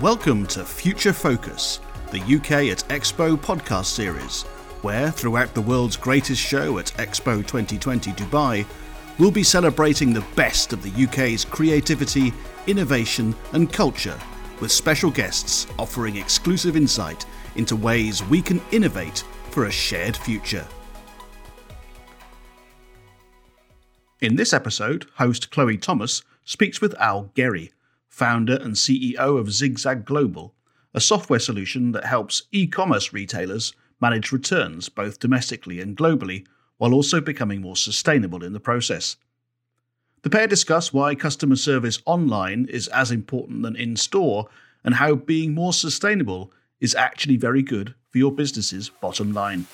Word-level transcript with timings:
Welcome 0.00 0.46
to 0.46 0.64
Future 0.64 1.12
Focus, 1.12 1.78
the 2.10 2.22
UK 2.22 2.70
at 2.72 2.88
Expo 2.88 3.36
podcast 3.36 3.84
series, 3.84 4.44
where 4.80 5.10
throughout 5.10 5.52
the 5.52 5.60
world's 5.60 5.98
greatest 5.98 6.40
show 6.40 6.78
at 6.78 6.86
Expo 6.96 7.46
2020 7.46 8.10
Dubai, 8.12 8.64
we'll 9.18 9.30
be 9.30 9.42
celebrating 9.42 10.14
the 10.14 10.24
best 10.36 10.72
of 10.72 10.82
the 10.82 11.04
UK's 11.04 11.44
creativity, 11.44 12.32
innovation, 12.66 13.36
and 13.52 13.70
culture, 13.70 14.18
with 14.60 14.72
special 14.72 15.10
guests 15.10 15.66
offering 15.78 16.16
exclusive 16.16 16.76
insight 16.76 17.26
into 17.56 17.76
ways 17.76 18.24
we 18.24 18.40
can 18.40 18.62
innovate 18.72 19.22
for 19.50 19.66
a 19.66 19.70
shared 19.70 20.16
future. 20.16 20.66
In 24.22 24.34
this 24.34 24.54
episode, 24.54 25.04
host 25.16 25.50
Chloe 25.50 25.76
Thomas 25.76 26.22
speaks 26.46 26.80
with 26.80 26.98
Al 26.98 27.30
Gerrie, 27.36 27.70
founder 28.10 28.56
and 28.56 28.74
CEO 28.74 29.38
of 29.38 29.52
Zigzag 29.52 30.04
Global, 30.04 30.54
a 30.92 31.00
software 31.00 31.38
solution 31.38 31.92
that 31.92 32.04
helps 32.04 32.42
e 32.52 32.66
commerce 32.66 33.12
retailers 33.12 33.72
manage 34.00 34.32
returns 34.32 34.88
both 34.88 35.20
domestically 35.20 35.80
and 35.80 35.96
globally 35.96 36.46
while 36.76 36.92
also 36.92 37.20
becoming 37.20 37.60
more 37.60 37.76
sustainable 37.76 38.42
in 38.42 38.52
the 38.52 38.60
process. 38.60 39.16
The 40.22 40.30
pair 40.30 40.46
discuss 40.46 40.92
why 40.92 41.14
customer 41.14 41.56
service 41.56 42.00
online 42.04 42.66
is 42.66 42.88
as 42.88 43.10
important 43.10 43.62
than 43.62 43.76
in 43.76 43.96
store 43.96 44.48
and 44.84 44.94
how 44.94 45.14
being 45.14 45.54
more 45.54 45.72
sustainable 45.72 46.52
is 46.80 46.94
actually 46.94 47.36
very 47.36 47.62
good 47.62 47.94
for 48.10 48.18
your 48.18 48.32
business's 48.32 48.88
bottom 48.88 49.32
line. 49.32 49.66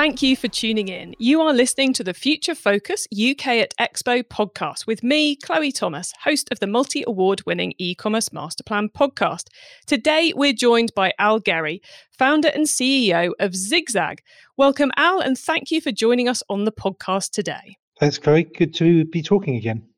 Thank 0.00 0.22
you 0.22 0.34
for 0.34 0.48
tuning 0.48 0.88
in. 0.88 1.14
You 1.18 1.42
are 1.42 1.52
listening 1.52 1.92
to 1.92 2.02
the 2.02 2.14
Future 2.14 2.54
Focus 2.54 3.06
UK 3.12 3.48
at 3.48 3.74
Expo 3.78 4.22
podcast 4.22 4.86
with 4.86 5.02
me, 5.02 5.36
Chloe 5.36 5.70
Thomas, 5.70 6.14
host 6.24 6.48
of 6.50 6.58
the 6.58 6.66
multi 6.66 7.04
award 7.06 7.44
winning 7.44 7.74
e 7.76 7.94
commerce 7.94 8.32
master 8.32 8.64
plan 8.64 8.88
podcast. 8.88 9.48
Today, 9.86 10.32
we're 10.34 10.54
joined 10.54 10.94
by 10.96 11.12
Al 11.18 11.38
Gerrie, 11.38 11.82
founder 12.18 12.48
and 12.48 12.64
CEO 12.64 13.32
of 13.38 13.54
Zigzag. 13.54 14.22
Welcome, 14.56 14.90
Al, 14.96 15.20
and 15.20 15.36
thank 15.36 15.70
you 15.70 15.82
for 15.82 15.92
joining 15.92 16.30
us 16.30 16.42
on 16.48 16.64
the 16.64 16.72
podcast 16.72 17.32
today. 17.32 17.76
Thanks, 17.98 18.16
Chloe. 18.16 18.44
Good 18.44 18.72
to 18.76 19.04
be 19.04 19.22
talking 19.22 19.56
again. 19.56 19.89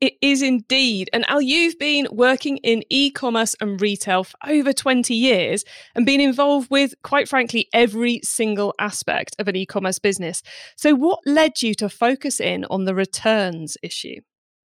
It 0.00 0.14
is 0.22 0.42
indeed. 0.42 1.10
And 1.12 1.28
Al, 1.28 1.42
you've 1.42 1.78
been 1.78 2.06
working 2.12 2.58
in 2.58 2.84
e 2.88 3.10
commerce 3.10 3.56
and 3.60 3.80
retail 3.80 4.22
for 4.22 4.36
over 4.46 4.72
20 4.72 5.12
years 5.12 5.64
and 5.94 6.06
been 6.06 6.20
involved 6.20 6.70
with, 6.70 6.94
quite 7.02 7.28
frankly, 7.28 7.68
every 7.72 8.20
single 8.22 8.74
aspect 8.78 9.34
of 9.40 9.48
an 9.48 9.56
e 9.56 9.66
commerce 9.66 9.98
business. 9.98 10.42
So, 10.76 10.94
what 10.94 11.18
led 11.26 11.62
you 11.62 11.74
to 11.74 11.88
focus 11.88 12.38
in 12.38 12.64
on 12.66 12.84
the 12.84 12.94
returns 12.94 13.76
issue? 13.82 14.20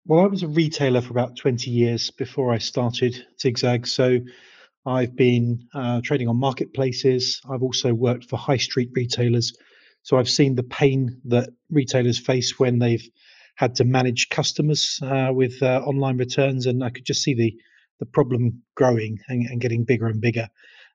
Well, 0.05 0.19
I 0.19 0.27
was 0.27 0.43
a 0.43 0.49
retailer 0.49 0.99
for 0.99 1.11
about 1.11 1.37
20 1.37 1.71
years 1.71 2.11
before 2.11 2.51
I 2.51 2.57
started 2.57 3.25
Zigzag. 3.39 3.87
So, 3.87 4.19
I've 4.85 5.15
been 5.15 5.65
uh, 5.73 6.01
trading 6.03 6.27
on 6.27 6.37
marketplaces. 6.37 7.39
I've 7.49 7.63
also 7.63 7.93
worked 7.93 8.25
for 8.25 8.35
high 8.35 8.57
street 8.57 8.89
retailers. 8.93 9.53
So, 10.03 10.17
I've 10.17 10.29
seen 10.29 10.55
the 10.55 10.63
pain 10.63 11.21
that 11.25 11.51
retailers 11.69 12.19
face 12.19 12.59
when 12.59 12.79
they've 12.79 13.07
had 13.55 13.75
to 13.75 13.83
manage 13.83 14.29
customers 14.29 14.99
uh, 15.03 15.31
with 15.33 15.61
uh, 15.61 15.81
online 15.85 16.17
returns, 16.17 16.65
and 16.65 16.83
I 16.83 16.89
could 16.89 17.05
just 17.05 17.23
see 17.23 17.33
the 17.33 17.53
the 17.99 18.05
problem 18.07 18.63
growing 18.75 19.19
and, 19.29 19.45
and 19.45 19.61
getting 19.61 19.83
bigger 19.83 20.07
and 20.07 20.19
bigger. 20.19 20.49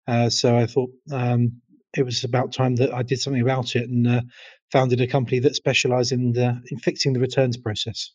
Uh, 0.09 0.29
so 0.29 0.57
I 0.57 0.67
thought 0.67 0.91
um, 1.13 1.61
it 1.97 2.03
was 2.03 2.25
about 2.25 2.53
time 2.53 2.75
that 2.77 2.93
I 2.93 3.05
did 3.05 3.21
something 3.21 3.43
about 3.43 3.77
it 3.77 3.89
and 3.89 4.29
founded 4.73 5.01
a 5.01 5.07
company 5.07 5.39
that 5.41 5.55
specialised 5.55 6.11
in 6.11 6.35
in 6.37 6.79
fixing 6.79 7.13
the 7.13 7.21
returns 7.21 7.57
process. 7.57 8.11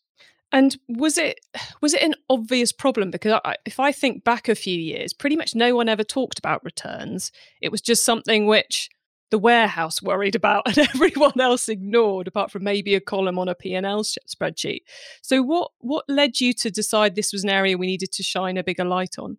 And 0.51 0.77
was 0.89 1.17
it 1.17 1.39
was 1.81 1.93
it 1.93 2.01
an 2.01 2.15
obvious 2.29 2.71
problem? 2.71 3.11
Because 3.11 3.39
I, 3.45 3.55
if 3.65 3.79
I 3.79 3.91
think 3.91 4.23
back 4.23 4.49
a 4.49 4.55
few 4.55 4.77
years, 4.77 5.13
pretty 5.13 5.37
much 5.37 5.55
no 5.55 5.75
one 5.75 5.87
ever 5.87 6.03
talked 6.03 6.39
about 6.39 6.63
returns. 6.63 7.31
It 7.61 7.71
was 7.71 7.81
just 7.81 8.03
something 8.03 8.45
which 8.45 8.89
the 9.31 9.39
warehouse 9.39 10.01
worried 10.01 10.35
about 10.35 10.67
and 10.77 10.77
everyone 10.77 11.39
else 11.39 11.67
ignored 11.67 12.27
apart 12.27 12.51
from 12.51 12.63
maybe 12.63 12.93
a 12.93 13.01
column 13.01 13.39
on 13.39 13.47
a 13.47 13.55
P&L 13.55 14.03
spreadsheet. 14.03 14.81
So 15.21 15.41
what 15.41 15.71
what 15.79 16.05
led 16.07 16.39
you 16.39 16.53
to 16.53 16.69
decide 16.69 17.15
this 17.15 17.33
was 17.33 17.43
an 17.43 17.49
area 17.49 17.77
we 17.77 17.87
needed 17.87 18.11
to 18.13 18.23
shine 18.23 18.57
a 18.57 18.63
bigger 18.63 18.85
light 18.85 19.15
on? 19.17 19.37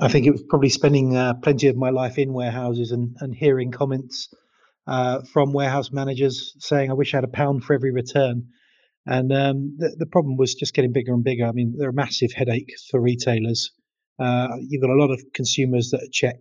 I 0.00 0.08
think 0.08 0.26
it 0.26 0.32
was 0.32 0.42
probably 0.48 0.68
spending 0.68 1.16
uh, 1.16 1.34
plenty 1.34 1.68
of 1.68 1.76
my 1.76 1.90
life 1.90 2.18
in 2.18 2.32
warehouses 2.32 2.90
and, 2.90 3.16
and 3.20 3.34
hearing 3.34 3.70
comments 3.70 4.28
uh, 4.86 5.20
from 5.32 5.52
warehouse 5.52 5.92
managers 5.92 6.54
saying, 6.58 6.90
I 6.90 6.94
wish 6.94 7.14
I 7.14 7.18
had 7.18 7.24
a 7.24 7.28
pound 7.28 7.62
for 7.62 7.74
every 7.74 7.92
return. 7.92 8.48
And 9.06 9.32
um, 9.32 9.76
the, 9.78 9.94
the 9.98 10.06
problem 10.06 10.36
was 10.36 10.54
just 10.54 10.74
getting 10.74 10.92
bigger 10.92 11.12
and 11.12 11.22
bigger. 11.22 11.46
I 11.46 11.52
mean, 11.52 11.74
they're 11.78 11.90
a 11.90 11.94
massive 11.94 12.32
headache 12.32 12.72
for 12.90 13.00
retailers. 13.00 13.70
Uh, 14.18 14.48
you've 14.60 14.82
got 14.82 14.90
a 14.90 15.00
lot 15.00 15.10
of 15.10 15.22
consumers 15.34 15.90
that 15.90 16.08
check 16.12 16.36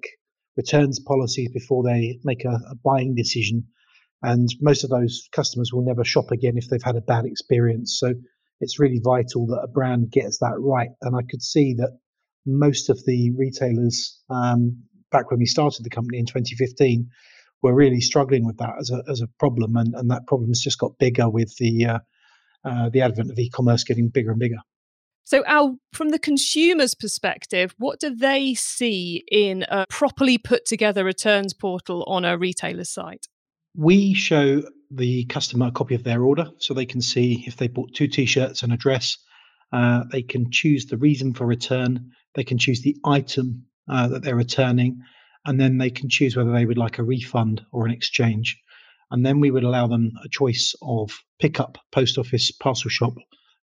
returns 0.57 0.99
policies 0.99 1.49
before 1.53 1.83
they 1.83 2.19
make 2.23 2.45
a, 2.45 2.59
a 2.69 2.75
buying 2.83 3.15
decision. 3.15 3.65
And 4.21 4.47
most 4.61 4.83
of 4.83 4.89
those 4.89 5.27
customers 5.31 5.71
will 5.73 5.83
never 5.83 6.03
shop 6.03 6.31
again 6.31 6.57
if 6.57 6.67
they've 6.67 6.83
had 6.83 6.95
a 6.95 7.01
bad 7.01 7.25
experience. 7.25 7.97
So 7.99 8.13
it's 8.59 8.79
really 8.79 8.99
vital 9.03 9.47
that 9.47 9.61
a 9.63 9.67
brand 9.67 10.11
gets 10.11 10.37
that 10.39 10.55
right. 10.59 10.89
And 11.01 11.15
I 11.15 11.21
could 11.27 11.41
see 11.41 11.73
that 11.75 11.97
most 12.45 12.89
of 12.89 13.03
the 13.05 13.31
retailers 13.31 14.19
um, 14.29 14.83
back 15.11 15.31
when 15.31 15.39
we 15.39 15.45
started 15.45 15.83
the 15.83 15.89
company 15.89 16.19
in 16.19 16.25
2015 16.25 17.09
were 17.63 17.73
really 17.73 18.01
struggling 18.01 18.45
with 18.45 18.57
that 18.57 18.73
as 18.79 18.91
a, 18.91 19.01
as 19.09 19.21
a 19.21 19.27
problem. 19.39 19.75
And, 19.75 19.93
and 19.95 20.11
that 20.11 20.27
problem 20.27 20.49
has 20.49 20.59
just 20.59 20.79
got 20.79 20.97
bigger 20.99 21.29
with 21.29 21.55
the, 21.57 21.85
uh, 21.85 21.99
uh, 22.63 22.89
the 22.89 23.01
advent 23.01 23.31
of 23.31 23.39
e-commerce 23.39 23.83
getting 23.83 24.09
bigger 24.09 24.31
and 24.31 24.39
bigger. 24.39 24.57
So, 25.23 25.43
Al, 25.45 25.77
from 25.93 26.09
the 26.09 26.19
consumer's 26.19 26.95
perspective, 26.95 27.73
what 27.77 27.99
do 27.99 28.13
they 28.13 28.53
see 28.53 29.23
in 29.31 29.63
a 29.69 29.85
properly 29.89 30.37
put 30.37 30.65
together 30.65 31.05
returns 31.05 31.53
portal 31.53 32.03
on 32.07 32.25
a 32.25 32.37
retailer's 32.37 32.89
site? 32.89 33.27
We 33.75 34.13
show 34.13 34.63
the 34.89 35.25
customer 35.25 35.67
a 35.67 35.71
copy 35.71 35.95
of 35.95 36.03
their 36.03 36.23
order 36.23 36.49
so 36.57 36.73
they 36.73 36.85
can 36.85 37.01
see 37.01 37.43
if 37.47 37.55
they 37.55 37.67
bought 37.67 37.93
two 37.93 38.07
t 38.07 38.25
shirts 38.25 38.63
and 38.63 38.73
a 38.73 38.77
dress. 38.77 39.17
Uh, 39.71 40.03
they 40.11 40.21
can 40.21 40.51
choose 40.51 40.87
the 40.87 40.97
reason 40.97 41.33
for 41.33 41.45
return, 41.45 42.11
they 42.35 42.43
can 42.43 42.57
choose 42.57 42.81
the 42.81 42.97
item 43.05 43.65
uh, 43.89 44.09
that 44.09 44.23
they're 44.23 44.35
returning, 44.35 45.01
and 45.45 45.59
then 45.59 45.77
they 45.77 45.89
can 45.89 46.09
choose 46.09 46.35
whether 46.35 46.51
they 46.51 46.65
would 46.65 46.77
like 46.77 46.99
a 46.99 47.03
refund 47.03 47.61
or 47.71 47.85
an 47.85 47.91
exchange. 47.91 48.59
And 49.11 49.25
then 49.25 49.39
we 49.39 49.51
would 49.51 49.63
allow 49.63 49.87
them 49.87 50.11
a 50.23 50.29
choice 50.29 50.75
of 50.81 51.19
pickup, 51.39 51.77
post 51.91 52.17
office, 52.17 52.51
parcel 52.51 52.89
shop, 52.89 53.13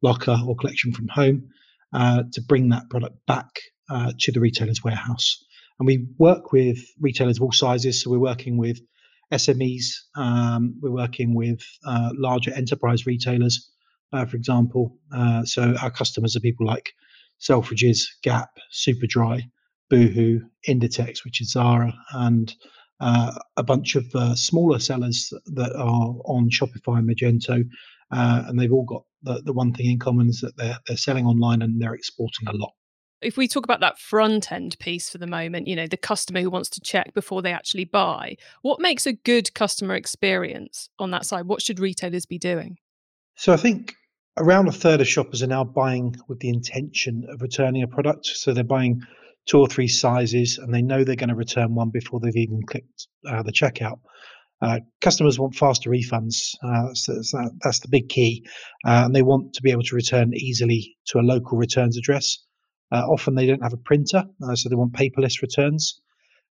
locker 0.01 0.37
or 0.45 0.55
collection 0.55 0.91
from 0.91 1.07
home 1.07 1.49
uh, 1.93 2.23
to 2.33 2.41
bring 2.41 2.69
that 2.69 2.89
product 2.89 3.15
back 3.25 3.49
uh, 3.89 4.11
to 4.19 4.31
the 4.31 4.39
retailer's 4.39 4.83
warehouse. 4.83 5.43
And 5.79 5.87
we 5.87 6.07
work 6.17 6.51
with 6.51 6.79
retailers 6.99 7.37
of 7.37 7.43
all 7.43 7.51
sizes. 7.51 8.01
So 8.01 8.09
we're 8.09 8.19
working 8.19 8.57
with 8.57 8.79
SMEs, 9.33 9.85
um, 10.15 10.75
we're 10.81 10.91
working 10.91 11.33
with 11.35 11.61
uh, 11.85 12.11
larger 12.13 12.53
enterprise 12.53 13.05
retailers, 13.05 13.71
uh, 14.13 14.25
for 14.25 14.37
example. 14.37 14.97
Uh, 15.13 15.43
so 15.43 15.75
our 15.81 15.91
customers 15.91 16.35
are 16.35 16.41
people 16.41 16.65
like 16.65 16.93
Selfridges, 17.39 18.03
Gap, 18.23 18.49
Superdry, 18.73 19.43
Boohoo, 19.89 20.41
Inditex, 20.67 21.25
which 21.25 21.41
is 21.41 21.51
Zara, 21.51 21.93
and 22.13 22.53
uh, 22.99 23.33
a 23.57 23.63
bunch 23.63 23.95
of 23.95 24.05
smaller 24.37 24.79
sellers 24.79 25.33
that 25.47 25.75
are 25.75 26.15
on 26.25 26.49
Shopify 26.49 26.99
and 26.99 27.09
Magento, 27.09 27.63
uh, 28.11 28.43
and 28.47 28.59
they've 28.59 28.71
all 28.71 28.85
got 28.85 29.03
the, 29.23 29.41
the 29.43 29.53
one 29.53 29.73
thing 29.73 29.91
in 29.91 29.99
common 29.99 30.29
is 30.29 30.41
that 30.41 30.55
they're 30.57 30.77
they're 30.87 30.97
selling 30.97 31.25
online 31.25 31.61
and 31.61 31.81
they're 31.81 31.93
exporting 31.93 32.47
a 32.47 32.55
lot. 32.55 32.73
If 33.21 33.37
we 33.37 33.47
talk 33.47 33.63
about 33.63 33.79
that 33.79 33.97
front 33.97 34.51
end 34.51 34.77
piece 34.79 35.09
for 35.09 35.17
the 35.17 35.27
moment, 35.27 35.67
you 35.67 35.75
know, 35.75 35.87
the 35.87 35.97
customer 35.97 36.41
who 36.41 36.49
wants 36.49 36.69
to 36.71 36.81
check 36.81 37.13
before 37.13 37.41
they 37.41 37.53
actually 37.53 37.85
buy, 37.85 38.35
what 38.61 38.79
makes 38.79 39.05
a 39.05 39.13
good 39.13 39.53
customer 39.53 39.95
experience 39.95 40.89
on 40.99 41.11
that 41.11 41.25
side? 41.25 41.47
What 41.47 41.61
should 41.61 41.79
retailers 41.79 42.25
be 42.25 42.37
doing? 42.37 42.77
So 43.35 43.51
I 43.53 43.57
think 43.57 43.95
around 44.37 44.67
a 44.67 44.71
third 44.71 45.01
of 45.01 45.07
shoppers 45.07 45.41
are 45.41 45.47
now 45.47 45.63
buying 45.63 46.15
with 46.27 46.39
the 46.39 46.49
intention 46.49 47.25
of 47.29 47.41
returning 47.41 47.83
a 47.83 47.87
product. 47.87 48.27
So 48.27 48.53
they're 48.53 48.63
buying 48.63 49.01
two 49.45 49.59
or 49.59 49.67
three 49.67 49.87
sizes 49.87 50.57
and 50.57 50.73
they 50.73 50.81
know 50.81 51.03
they're 51.03 51.15
going 51.15 51.29
to 51.29 51.35
return 51.35 51.75
one 51.75 51.89
before 51.89 52.19
they've 52.19 52.35
even 52.35 52.63
clicked 52.63 53.07
uh, 53.27 53.43
the 53.43 53.51
checkout. 53.51 53.99
Uh, 54.61 54.79
customers 55.01 55.37
want 55.37 55.55
faster 55.55 55.89
refunds. 55.89 56.55
Uh, 56.63 56.93
so 56.93 57.13
that, 57.13 57.51
that's 57.61 57.79
the 57.79 57.89
big 57.89 58.09
key. 58.09 58.45
Uh, 58.85 59.03
and 59.05 59.15
they 59.15 59.21
want 59.21 59.53
to 59.53 59.61
be 59.61 59.71
able 59.71 59.83
to 59.83 59.95
return 59.95 60.33
easily 60.33 60.95
to 61.07 61.19
a 61.19 61.21
local 61.21 61.57
returns 61.57 61.97
address. 61.97 62.37
Uh, 62.91 63.03
often 63.07 63.35
they 63.35 63.45
don't 63.45 63.63
have 63.63 63.73
a 63.73 63.77
printer, 63.77 64.23
uh, 64.47 64.55
so 64.55 64.69
they 64.69 64.75
want 64.75 64.93
paperless 64.93 65.41
returns. 65.41 65.99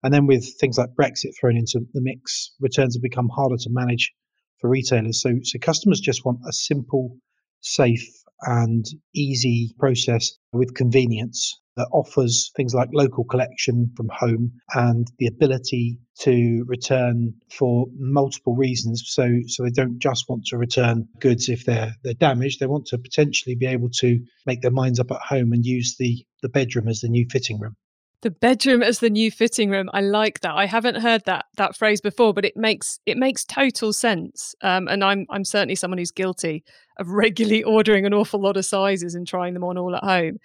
And 0.03 0.13
then 0.13 0.27
with 0.27 0.45
things 0.59 0.79
like 0.79 0.91
Brexit 0.99 1.31
thrown 1.39 1.57
into 1.57 1.81
the 1.93 2.01
mix, 2.03 2.55
returns 2.61 2.97
have 2.97 3.03
become 3.03 3.29
harder 3.29 3.57
to 3.57 3.71
manage 3.71 4.13
for 4.61 4.69
retailers. 4.69 5.21
So, 5.23 5.35
so 5.43 5.59
customers 5.61 6.01
just 6.01 6.25
want 6.25 6.41
a 6.49 6.53
simple, 6.53 7.17
safe, 7.61 8.09
and 8.43 8.85
easy 9.15 9.75
process 9.79 10.33
with 10.53 10.75
convenience. 10.75 11.61
That 11.77 11.89
offers 11.93 12.51
things 12.57 12.75
like 12.75 12.89
local 12.93 13.25
collection 13.25 13.91
from 13.97 14.09
home 14.13 14.53
and 14.75 15.07
the 15.19 15.27
ability 15.27 15.99
to 16.21 16.65
return 16.67 17.35
for 17.51 17.87
multiple 17.99 18.55
reasons. 18.55 19.03
So, 19.07 19.29
so 19.47 19.63
they 19.63 19.71
don't 19.71 19.99
just 19.99 20.29
want 20.29 20.45
to 20.47 20.59
return 20.59 21.09
goods 21.21 21.49
if 21.49 21.65
they're 21.65 21.95
they're 22.05 22.15
damaged. 22.15 22.61
They 22.61 22.67
want 22.67 22.87
to 22.87 22.99
potentially 22.99 23.55
be 23.55 23.67
able 23.67 23.91
to 24.01 24.19
make 24.47 24.61
their 24.61 24.71
minds 24.71 25.01
up 25.01 25.11
at 25.11 25.21
home 25.21 25.53
and 25.53 25.65
use 25.65 25.97
the 25.99 26.25
the 26.43 26.49
bedroom 26.49 26.89
as 26.89 27.01
the 27.01 27.09
new 27.09 27.27
fitting 27.31 27.59
room. 27.59 27.77
The 28.23 28.31
bedroom 28.31 28.85
as 28.85 29.01
the 29.01 29.11
new 29.11 29.33
fitting 29.33 29.69
room. 29.69 29.91
I 29.93 30.01
like 30.01 30.41
that. 30.41 30.55
I 30.55 30.67
haven't 30.67 31.03
heard 31.03 31.25
that 31.27 31.47
that 31.57 31.77
phrase 31.77 32.01
before, 32.01 32.33
but 32.33 32.45
it 32.45 32.57
makes 32.57 33.01
it 33.05 33.17
makes 33.17 33.45
total 33.45 33.93
sense. 33.93 34.55
Um, 34.63 34.87
and 34.87 35.03
I'm 35.03 35.27
I'm 35.29 35.45
certainly 35.45 35.75
someone 35.75 35.99
who's 35.99 36.13
guilty 36.13 36.63
of 36.99 37.09
regularly 37.11 37.65
ordering 37.65 38.07
an 38.07 38.15
awful 38.15 38.41
lot 38.41 38.57
of 38.57 38.65
sizes 38.65 39.17
and 39.17 39.27
trying 39.27 39.55
them 39.55 39.65
on 39.65 39.77
all 39.77 39.97
at 39.97 40.05
home. 40.05 40.39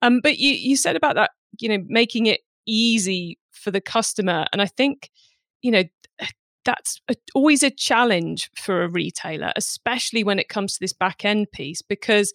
Um, 0.00 0.20
but 0.22 0.38
you 0.38 0.52
you 0.52 0.74
said 0.74 0.96
about 0.96 1.16
that, 1.16 1.32
you 1.60 1.68
know, 1.68 1.84
making 1.86 2.26
it 2.26 2.40
easy 2.66 3.38
for 3.52 3.70
the 3.70 3.80
customer, 3.80 4.46
and 4.52 4.62
I 4.62 4.66
think, 4.66 5.10
you 5.60 5.70
know, 5.70 5.84
that's 6.64 6.98
a, 7.08 7.14
always 7.34 7.62
a 7.62 7.70
challenge 7.70 8.50
for 8.56 8.82
a 8.82 8.88
retailer, 8.88 9.52
especially 9.54 10.24
when 10.24 10.38
it 10.38 10.48
comes 10.48 10.74
to 10.74 10.80
this 10.80 10.94
back 10.94 11.26
end 11.26 11.48
piece, 11.52 11.82
because 11.82 12.32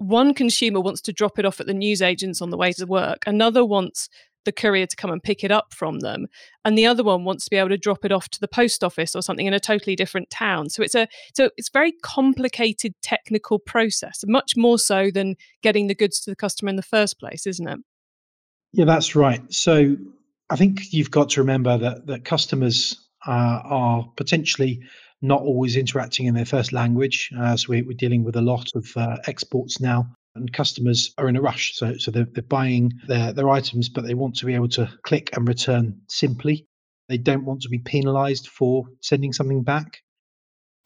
one 0.00 0.32
consumer 0.32 0.80
wants 0.80 1.02
to 1.02 1.12
drop 1.12 1.38
it 1.38 1.44
off 1.44 1.60
at 1.60 1.66
the 1.66 1.74
newsagents 1.74 2.40
on 2.40 2.48
the 2.48 2.56
way 2.56 2.72
to 2.72 2.86
work, 2.86 3.22
another 3.26 3.64
wants 3.64 4.08
the 4.46 4.52
courier 4.52 4.86
to 4.86 4.96
come 4.96 5.10
and 5.10 5.22
pick 5.22 5.44
it 5.44 5.50
up 5.50 5.74
from 5.74 6.00
them. 6.00 6.26
And 6.64 6.76
the 6.76 6.86
other 6.86 7.04
one 7.04 7.24
wants 7.24 7.44
to 7.44 7.50
be 7.50 7.58
able 7.58 7.68
to 7.68 7.76
drop 7.76 8.06
it 8.06 8.10
off 8.10 8.30
to 8.30 8.40
the 8.40 8.48
post 8.48 8.82
office 8.82 9.14
or 9.14 9.20
something 9.20 9.44
in 9.44 9.52
a 9.52 9.60
totally 9.60 9.94
different 9.94 10.30
town. 10.30 10.70
So 10.70 10.82
it's 10.82 10.94
a 10.94 11.06
so 11.34 11.50
it's 11.58 11.68
very 11.68 11.92
complicated 12.02 12.94
technical 13.02 13.58
process 13.58 14.24
much 14.26 14.56
more 14.56 14.78
so 14.78 15.10
than 15.10 15.36
getting 15.62 15.88
the 15.88 15.94
goods 15.94 16.20
to 16.20 16.30
the 16.30 16.36
customer 16.36 16.70
in 16.70 16.76
the 16.76 16.82
first 16.82 17.20
place 17.20 17.46
isn't 17.46 17.68
it? 17.68 17.78
Yeah 18.72 18.86
that's 18.86 19.14
right. 19.14 19.42
So 19.52 19.96
i 20.48 20.56
think 20.56 20.92
you've 20.92 21.10
got 21.10 21.30
to 21.30 21.40
remember 21.40 21.76
that 21.76 22.06
that 22.06 22.24
customers 22.24 22.96
uh, 23.26 23.60
are 23.64 24.10
potentially 24.16 24.80
not 25.22 25.42
always 25.42 25.76
interacting 25.76 26.26
in 26.26 26.34
their 26.34 26.44
first 26.44 26.72
language. 26.72 27.30
Uh, 27.38 27.56
so 27.56 27.66
we, 27.68 27.80
are 27.80 27.94
dealing 27.94 28.24
with 28.24 28.36
a 28.36 28.40
lot 28.40 28.68
of 28.74 28.86
uh, 28.96 29.16
exports 29.26 29.80
now, 29.80 30.06
and 30.34 30.52
customers 30.52 31.12
are 31.18 31.28
in 31.28 31.36
a 31.36 31.42
rush. 31.42 31.76
So, 31.76 31.96
so 31.98 32.10
they're, 32.10 32.26
they're 32.32 32.42
buying 32.42 32.92
their, 33.06 33.32
their 33.32 33.48
items, 33.48 33.88
but 33.88 34.04
they 34.04 34.14
want 34.14 34.36
to 34.36 34.46
be 34.46 34.54
able 34.54 34.68
to 34.70 34.90
click 35.02 35.30
and 35.36 35.46
return 35.46 36.00
simply. 36.08 36.66
They 37.08 37.18
don't 37.18 37.44
want 37.44 37.62
to 37.62 37.68
be 37.68 37.78
penalized 37.78 38.48
for 38.48 38.84
sending 39.02 39.32
something 39.32 39.62
back. 39.62 39.98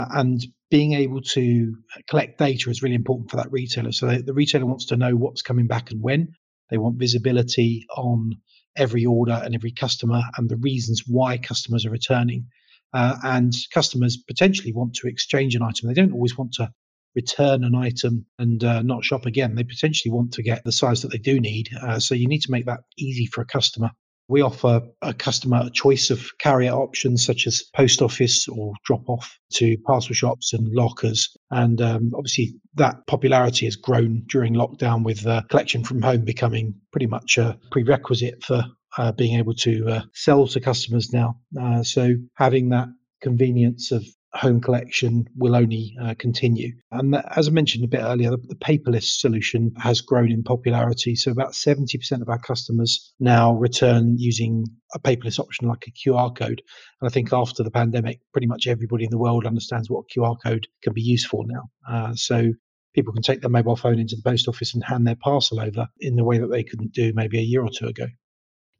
And 0.00 0.44
being 0.70 0.94
able 0.94 1.20
to 1.20 1.76
collect 2.08 2.38
data 2.38 2.68
is 2.70 2.82
really 2.82 2.96
important 2.96 3.30
for 3.30 3.36
that 3.36 3.52
retailer. 3.52 3.92
So 3.92 4.08
the 4.08 4.34
retailer 4.34 4.66
wants 4.66 4.86
to 4.86 4.96
know 4.96 5.14
what's 5.14 5.42
coming 5.42 5.66
back 5.66 5.90
and 5.90 6.02
when. 6.02 6.32
They 6.70 6.78
want 6.78 6.98
visibility 6.98 7.86
on 7.96 8.32
every 8.74 9.04
order 9.04 9.40
and 9.44 9.54
every 9.54 9.70
customer 9.70 10.22
and 10.36 10.48
the 10.48 10.56
reasons 10.56 11.04
why 11.06 11.38
customers 11.38 11.86
are 11.86 11.90
returning 11.90 12.46
uh, 12.94 13.16
and 13.22 13.52
customers 13.72 14.16
potentially 14.16 14.72
want 14.72 14.94
to 14.94 15.08
exchange 15.08 15.54
an 15.54 15.62
item. 15.62 15.88
They 15.88 15.94
don't 15.94 16.12
always 16.12 16.38
want 16.38 16.52
to 16.54 16.70
return 17.14 17.64
an 17.64 17.74
item 17.74 18.26
and 18.38 18.62
uh, 18.62 18.82
not 18.82 19.04
shop 19.04 19.26
again. 19.26 19.54
They 19.54 19.64
potentially 19.64 20.12
want 20.12 20.32
to 20.34 20.42
get 20.42 20.64
the 20.64 20.72
size 20.72 21.02
that 21.02 21.12
they 21.12 21.18
do 21.18 21.40
need. 21.40 21.70
Uh, 21.80 21.98
so 21.98 22.14
you 22.14 22.28
need 22.28 22.42
to 22.42 22.50
make 22.50 22.66
that 22.66 22.80
easy 22.96 23.26
for 23.26 23.40
a 23.40 23.46
customer. 23.46 23.90
We 24.28 24.40
offer 24.40 24.82
a 25.02 25.12
customer 25.12 25.62
a 25.66 25.70
choice 25.70 26.10
of 26.10 26.26
carrier 26.38 26.72
options 26.72 27.24
such 27.24 27.46
as 27.46 27.62
post 27.74 28.00
office 28.00 28.48
or 28.48 28.72
drop 28.84 29.08
off 29.08 29.38
to 29.54 29.76
parcel 29.86 30.14
shops 30.14 30.52
and 30.52 30.68
lockers. 30.72 31.36
And 31.50 31.80
um, 31.80 32.12
obviously, 32.14 32.54
that 32.74 33.06
popularity 33.06 33.66
has 33.66 33.76
grown 33.76 34.24
during 34.28 34.54
lockdown 34.54 35.04
with 35.04 35.26
uh, 35.26 35.42
collection 35.50 35.84
from 35.84 36.02
home 36.02 36.24
becoming 36.24 36.74
pretty 36.90 37.06
much 37.06 37.38
a 37.38 37.58
prerequisite 37.70 38.42
for 38.42 38.64
uh, 38.96 39.12
being 39.12 39.38
able 39.38 39.54
to 39.54 39.88
uh, 39.88 40.02
sell 40.14 40.46
to 40.46 40.60
customers 40.60 41.12
now. 41.12 41.38
Uh, 41.60 41.82
so 41.82 42.14
having 42.36 42.70
that 42.70 42.88
convenience 43.20 43.90
of 43.92 44.04
home 44.34 44.60
collection 44.60 45.26
will 45.36 45.54
only 45.54 45.96
uh, 46.02 46.14
continue. 46.18 46.72
And 46.90 47.14
that, 47.14 47.26
as 47.36 47.48
I 47.48 47.52
mentioned 47.52 47.84
a 47.84 47.88
bit 47.88 48.02
earlier, 48.02 48.30
the, 48.30 48.38
the, 48.38 48.54
paperless 48.56 49.18
solution 49.18 49.72
has 49.78 50.00
grown 50.00 50.32
in 50.32 50.42
popularity. 50.42 51.14
So 51.14 51.30
about 51.30 51.52
70% 51.52 52.20
of 52.20 52.28
our 52.28 52.38
customers 52.38 53.12
now 53.20 53.54
return 53.54 54.16
using 54.18 54.64
a 54.94 54.98
paperless 54.98 55.38
option 55.38 55.68
like 55.68 55.86
a 55.86 55.92
QR 55.92 56.36
code. 56.36 56.62
And 57.00 57.08
I 57.08 57.12
think 57.12 57.32
after 57.32 57.62
the 57.62 57.70
pandemic, 57.70 58.20
pretty 58.32 58.46
much 58.46 58.66
everybody 58.66 59.04
in 59.04 59.10
the 59.10 59.18
world 59.18 59.46
understands 59.46 59.88
what 59.88 60.04
a 60.10 60.18
QR 60.18 60.36
code 60.42 60.66
can 60.82 60.92
be 60.92 61.02
used 61.02 61.26
for 61.26 61.44
now. 61.46 61.62
Uh, 61.88 62.14
so 62.14 62.52
people 62.94 63.12
can 63.12 63.22
take 63.22 63.40
their 63.40 63.50
mobile 63.50 63.76
phone 63.76 63.98
into 63.98 64.16
the 64.16 64.22
post 64.22 64.48
office 64.48 64.74
and 64.74 64.82
hand 64.84 65.06
their 65.06 65.16
parcel 65.16 65.60
over 65.60 65.88
in 66.00 66.16
the 66.16 66.24
way 66.24 66.38
that 66.38 66.50
they 66.50 66.64
couldn't 66.64 66.92
do 66.92 67.12
maybe 67.14 67.38
a 67.38 67.42
year 67.42 67.62
or 67.62 67.70
two 67.70 67.86
ago 67.86 68.06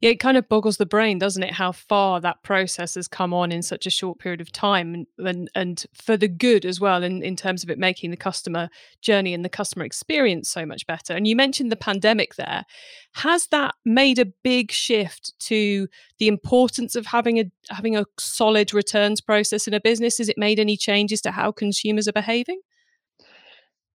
yeah, 0.01 0.09
it 0.09 0.19
kind 0.19 0.35
of 0.35 0.49
boggles 0.49 0.75
the 0.75 0.85
brain, 0.85 1.19
doesn't 1.19 1.41
it? 1.41 1.53
How 1.53 1.71
far 1.71 2.19
that 2.19 2.43
process 2.43 2.95
has 2.95 3.07
come 3.07 3.33
on 3.33 3.51
in 3.51 3.61
such 3.61 3.85
a 3.85 3.89
short 3.89 4.19
period 4.19 4.41
of 4.41 4.51
time, 4.51 4.93
and 4.93 5.07
and, 5.17 5.51
and 5.55 5.85
for 5.93 6.17
the 6.17 6.27
good 6.27 6.65
as 6.65 6.81
well, 6.81 7.01
in, 7.01 7.23
in 7.23 7.37
terms 7.37 7.63
of 7.63 7.69
it 7.69 7.79
making 7.79 8.11
the 8.11 8.17
customer 8.17 8.69
journey 9.01 9.33
and 9.33 9.45
the 9.45 9.49
customer 9.49 9.85
experience 9.85 10.49
so 10.49 10.65
much 10.65 10.85
better. 10.85 11.13
And 11.13 11.25
you 11.25 11.35
mentioned 11.35 11.71
the 11.71 11.77
pandemic 11.77 12.35
there. 12.35 12.65
Has 13.13 13.47
that 13.47 13.75
made 13.85 14.19
a 14.19 14.25
big 14.25 14.71
shift 14.71 15.33
to 15.41 15.87
the 16.19 16.27
importance 16.27 16.95
of 16.95 17.05
having 17.05 17.39
a 17.39 17.45
having 17.69 17.95
a 17.95 18.05
solid 18.19 18.73
returns 18.73 19.21
process 19.21 19.65
in 19.65 19.73
a 19.73 19.79
business? 19.79 20.17
Has 20.17 20.27
it 20.27 20.37
made 20.37 20.59
any 20.59 20.75
changes 20.75 21.21
to 21.21 21.31
how 21.31 21.53
consumers 21.53 22.07
are 22.09 22.13
behaving? 22.13 22.59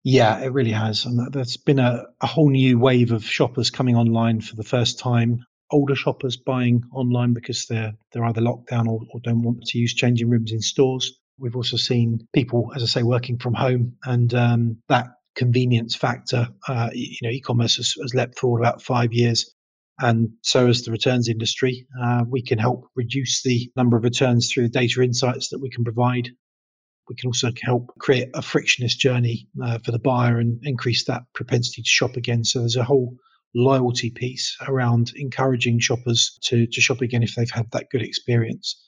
Yeah, 0.03 0.39
it 0.39 0.51
really 0.51 0.71
has. 0.71 1.05
And 1.05 1.31
there's 1.33 1.57
been 1.57 1.79
a, 1.79 2.03
a 2.21 2.27
whole 2.27 2.49
new 2.49 2.77
wave 2.77 3.11
of 3.11 3.23
shoppers 3.23 3.71
coming 3.71 3.95
online 3.95 4.41
for 4.41 4.55
the 4.55 4.63
first 4.63 4.99
time 4.99 5.45
older 5.71 5.95
shoppers 5.95 6.37
buying 6.37 6.83
online 6.91 7.33
because 7.33 7.65
they're 7.65 7.93
they're 8.11 8.25
either 8.25 8.41
locked 8.41 8.69
down 8.69 8.87
or, 8.87 8.99
or 9.13 9.19
don't 9.23 9.43
want 9.43 9.63
to 9.63 9.77
use 9.77 9.93
changing 9.93 10.29
rooms 10.29 10.51
in 10.51 10.61
stores. 10.61 11.19
We've 11.37 11.55
also 11.55 11.77
seen 11.77 12.27
people, 12.33 12.71
as 12.75 12.83
I 12.83 12.85
say, 12.85 13.03
working 13.03 13.37
from 13.39 13.53
home, 13.53 13.97
and 14.03 14.33
um, 14.33 14.77
that 14.87 15.07
convenience 15.35 15.95
factor, 15.95 16.47
uh, 16.67 16.89
you 16.93 17.17
know, 17.21 17.29
e-commerce 17.29 17.75
has, 17.75 17.93
has 18.01 18.13
leapt 18.13 18.39
forward 18.39 18.61
about 18.61 18.81
five 18.81 19.11
years, 19.11 19.53
and 19.99 20.29
so 20.41 20.67
has 20.67 20.83
the 20.83 20.91
returns 20.91 21.27
industry. 21.27 21.87
Uh, 22.01 22.23
we 22.29 22.41
can 22.41 22.57
help 22.57 22.85
reduce 22.95 23.43
the 23.43 23.69
number 23.75 23.97
of 23.97 24.03
returns 24.03 24.51
through 24.51 24.63
the 24.63 24.69
data 24.69 25.01
insights 25.01 25.49
that 25.49 25.59
we 25.59 25.69
can 25.69 25.83
provide. 25.83 26.29
We 27.09 27.15
can 27.15 27.27
also 27.27 27.51
help 27.61 27.91
create 27.99 28.29
a 28.33 28.41
frictionless 28.41 28.95
journey 28.95 29.47
uh, 29.63 29.79
for 29.83 29.91
the 29.91 29.99
buyer 29.99 30.39
and 30.39 30.59
increase 30.63 31.05
that 31.05 31.23
propensity 31.33 31.81
to 31.81 31.87
shop 31.87 32.15
again. 32.15 32.43
So 32.43 32.59
there's 32.59 32.77
a 32.77 32.83
whole 32.83 33.15
loyalty 33.55 34.11
piece 34.11 34.55
around 34.67 35.13
encouraging 35.15 35.79
shoppers 35.79 36.37
to, 36.43 36.67
to 36.67 36.81
shop 36.81 37.01
again 37.01 37.23
if 37.23 37.35
they've 37.35 37.49
had 37.49 37.71
that 37.71 37.89
good 37.89 38.01
experience. 38.01 38.79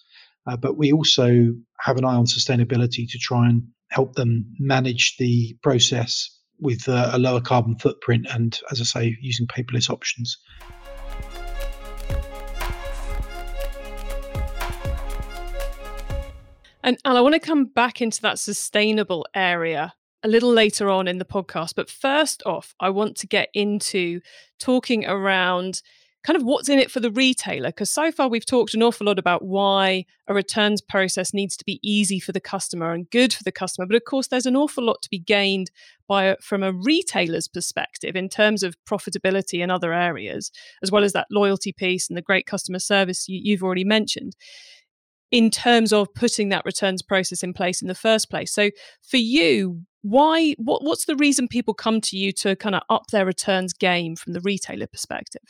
Uh, 0.46 0.58
but 0.58 0.78
we 0.78 0.92
also 0.92 1.54
have 1.80 1.98
an 1.98 2.06
eye 2.06 2.16
on 2.16 2.26
sustainability 2.26 3.10
to 3.10 3.18
try 3.18 3.48
and 3.48 3.64
help 3.90 4.14
them 4.16 4.46
manage 4.60 5.16
the 5.18 5.58
process 5.64 6.30
with 6.60 6.88
uh, 6.90 7.12
a 7.14 7.20
lower 7.20 7.42
carbon 7.42 7.78
footprint 7.78 8.28
and, 8.30 8.60
as 8.72 8.82
I 8.82 8.84
say, 8.84 9.18
using 9.22 9.48
paperless 9.48 9.90
options. 9.90 10.38
And 16.84 16.98
Al, 17.04 17.18
I 17.18 17.22
want 17.22 17.34
to 17.34 17.40
come 17.40 17.66
back 17.66 18.02
into 18.02 18.22
that 18.22 18.40
sustainable 18.40 19.26
area 19.36 19.94
a 20.28 20.30
little 20.30 20.52
later 20.52 20.90
on 20.90 21.08
in 21.08 21.18
the 21.18 21.26
podcast. 21.26 21.74
But 21.76 21.90
first 21.90 22.44
off, 22.46 22.76
I 22.80 22.90
want 22.90 23.16
to 23.18 23.28
get 23.28 23.50
into 23.54 24.20
talking 24.60 25.06
around 25.06 25.82
kind 26.24 26.36
of 26.36 26.44
what's 26.44 26.68
in 26.68 26.78
it 26.78 26.92
for 26.92 27.00
the 27.00 27.12
retailer 27.12 27.70
because 27.70 27.90
so 27.90 28.12
far 28.12 28.28
we've 28.28 28.46
talked 28.46 28.74
an 28.74 28.84
awful 28.84 29.06
lot 29.06 29.18
about 29.18 29.46
why 29.46 30.04
a 30.28 30.34
returns 30.34 30.82
process 30.82 31.34
needs 31.34 31.56
to 31.56 31.64
be 31.64 31.80
easy 31.82 32.20
for 32.20 32.34
the 32.34 32.42
customer 32.42 32.92
and 32.92 33.10
good 33.12 33.32
for 33.32 33.44
the 33.44 33.52
customer 33.52 33.86
but 33.86 33.96
of 33.96 34.04
course 34.04 34.28
there's 34.28 34.48
an 34.48 34.56
awful 34.56 34.84
lot 34.84 35.02
to 35.02 35.10
be 35.10 35.20
gained 35.20 35.72
by 36.06 36.36
from 36.42 36.64
a 36.64 36.74
retailer's 36.74 37.48
perspective 37.48 38.16
in 38.16 38.28
terms 38.28 38.62
of 38.62 38.76
profitability 38.84 39.64
and 39.64 39.72
other 39.72 39.94
areas 39.94 40.52
as 40.84 40.92
well 40.92 41.04
as 41.06 41.14
that 41.14 41.28
loyalty 41.32 41.72
piece 41.72 42.10
and 42.10 42.18
the 42.18 42.22
great 42.22 42.46
customer 42.46 42.80
service 42.80 43.30
you, 43.30 43.40
you've 43.42 43.64
already 43.64 43.86
mentioned 43.86 44.36
in 45.32 45.50
terms 45.50 45.92
of 45.92 46.14
putting 46.14 46.50
that 46.50 46.66
returns 46.66 47.02
process 47.02 47.44
in 47.44 47.54
place 47.54 47.82
in 47.82 47.88
the 47.88 47.96
first 47.96 48.30
place. 48.30 48.54
So 48.54 48.72
for 49.02 49.18
you 49.18 49.82
why 50.04 50.54
what 50.58 50.84
what's 50.84 51.06
the 51.06 51.16
reason 51.16 51.48
people 51.48 51.74
come 51.74 52.00
to 52.00 52.18
you 52.18 52.32
to 52.32 52.56
kind 52.56 52.76
of 52.76 52.82
up 52.90 53.08
their 53.08 53.26
returns 53.26 53.74
game 53.74 54.16
from 54.16 54.34
the 54.34 54.42
retailer 54.42 54.88
perspective? 54.88 55.42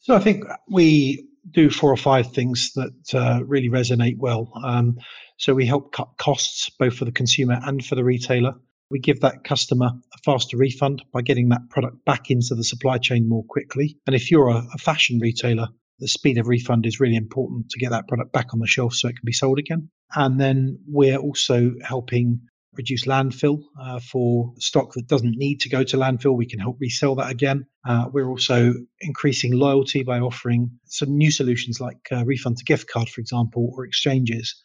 So 0.00 0.14
i 0.14 0.20
think 0.20 0.44
we 0.68 1.26
do 1.50 1.70
four 1.70 1.92
or 1.92 1.96
five 1.96 2.32
things 2.32 2.72
that 2.74 3.14
uh, 3.14 3.40
really 3.44 3.68
resonate 3.68 4.16
well. 4.16 4.52
Um, 4.62 4.98
so 5.38 5.54
we 5.54 5.66
help 5.66 5.92
cut 5.92 6.08
costs 6.18 6.70
both 6.70 6.94
for 6.94 7.04
the 7.04 7.12
consumer 7.12 7.58
and 7.64 7.84
for 7.84 7.96
the 7.96 8.04
retailer. 8.04 8.54
We 8.90 9.00
give 9.00 9.20
that 9.20 9.42
customer 9.42 9.86
a 9.86 10.18
faster 10.24 10.56
refund 10.56 11.02
by 11.12 11.22
getting 11.22 11.48
that 11.48 11.68
product 11.70 12.04
back 12.04 12.30
into 12.30 12.54
the 12.54 12.62
supply 12.62 12.98
chain 12.98 13.28
more 13.28 13.44
quickly. 13.48 13.98
And 14.06 14.14
if 14.14 14.30
you're 14.30 14.50
a, 14.50 14.62
a 14.72 14.78
fashion 14.78 15.18
retailer 15.18 15.68
the 16.02 16.08
speed 16.08 16.36
of 16.36 16.48
refund 16.48 16.84
is 16.84 16.98
really 16.98 17.14
important 17.14 17.70
to 17.70 17.78
get 17.78 17.90
that 17.90 18.08
product 18.08 18.32
back 18.32 18.52
on 18.52 18.58
the 18.58 18.66
shelf 18.66 18.92
so 18.92 19.08
it 19.08 19.12
can 19.12 19.24
be 19.24 19.32
sold 19.32 19.60
again. 19.60 19.88
And 20.16 20.40
then 20.40 20.80
we're 20.88 21.16
also 21.16 21.74
helping 21.80 22.40
reduce 22.74 23.06
landfill 23.06 23.60
uh, 23.80 24.00
for 24.00 24.52
stock 24.58 24.94
that 24.94 25.06
doesn't 25.06 25.36
need 25.36 25.60
to 25.60 25.68
go 25.68 25.84
to 25.84 25.96
landfill. 25.96 26.36
We 26.36 26.48
can 26.48 26.58
help 26.58 26.78
resell 26.80 27.14
that 27.16 27.30
again. 27.30 27.66
Uh, 27.86 28.06
we're 28.12 28.28
also 28.28 28.74
increasing 29.00 29.52
loyalty 29.52 30.02
by 30.02 30.18
offering 30.18 30.72
some 30.86 31.16
new 31.16 31.30
solutions 31.30 31.80
like 31.80 32.08
uh, 32.10 32.24
refund 32.24 32.56
to 32.56 32.64
gift 32.64 32.90
card, 32.90 33.08
for 33.08 33.20
example, 33.20 33.72
or 33.76 33.84
exchanges. 33.84 34.60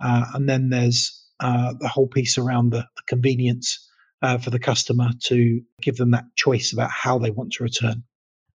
Uh, 0.00 0.24
and 0.34 0.48
then 0.48 0.70
there's 0.70 1.24
uh, 1.38 1.72
the 1.78 1.88
whole 1.88 2.08
piece 2.08 2.36
around 2.36 2.70
the, 2.70 2.84
the 2.96 3.02
convenience 3.06 3.88
uh, 4.22 4.38
for 4.38 4.50
the 4.50 4.58
customer 4.58 5.10
to 5.26 5.60
give 5.80 5.96
them 5.96 6.10
that 6.10 6.24
choice 6.34 6.72
about 6.72 6.90
how 6.90 7.18
they 7.18 7.30
want 7.30 7.52
to 7.52 7.62
return. 7.62 8.02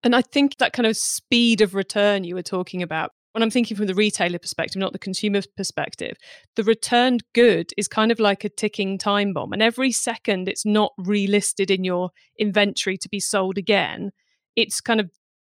And 0.06 0.16
I 0.16 0.22
think 0.22 0.58
that 0.58 0.72
kind 0.72 0.86
of 0.86 0.96
speed 0.96 1.62
of 1.62 1.74
return 1.74 2.24
you 2.24 2.36
were 2.36 2.44
talking 2.44 2.84
about 2.84 3.12
when 3.32 3.44
I'm 3.44 3.50
thinking 3.50 3.76
from 3.76 3.88
the 3.88 3.96
retailer 3.96 4.40
perspective, 4.40 4.80
not 4.80 4.94
the 4.94 5.00
consumer 5.00 5.42
perspective, 5.58 6.16
the 6.56 6.64
returned 6.64 7.24
good 7.34 7.72
is 7.76 7.90
kind 7.90 8.10
of 8.10 8.20
like 8.20 8.46
a 8.46 8.50
ticking 8.50 8.98
time 8.98 9.34
bomb. 9.34 9.52
And 9.52 9.62
every 9.62 9.92
second 9.92 10.48
it's 10.48 10.66
not 10.66 10.94
relisted 10.98 11.70
in 11.70 11.84
your 11.84 12.12
inventory 12.40 12.98
to 12.98 13.10
be 13.10 13.20
sold 13.20 13.58
again, 13.58 14.12
it's 14.56 14.80
kind 14.80 15.02
of 15.02 15.10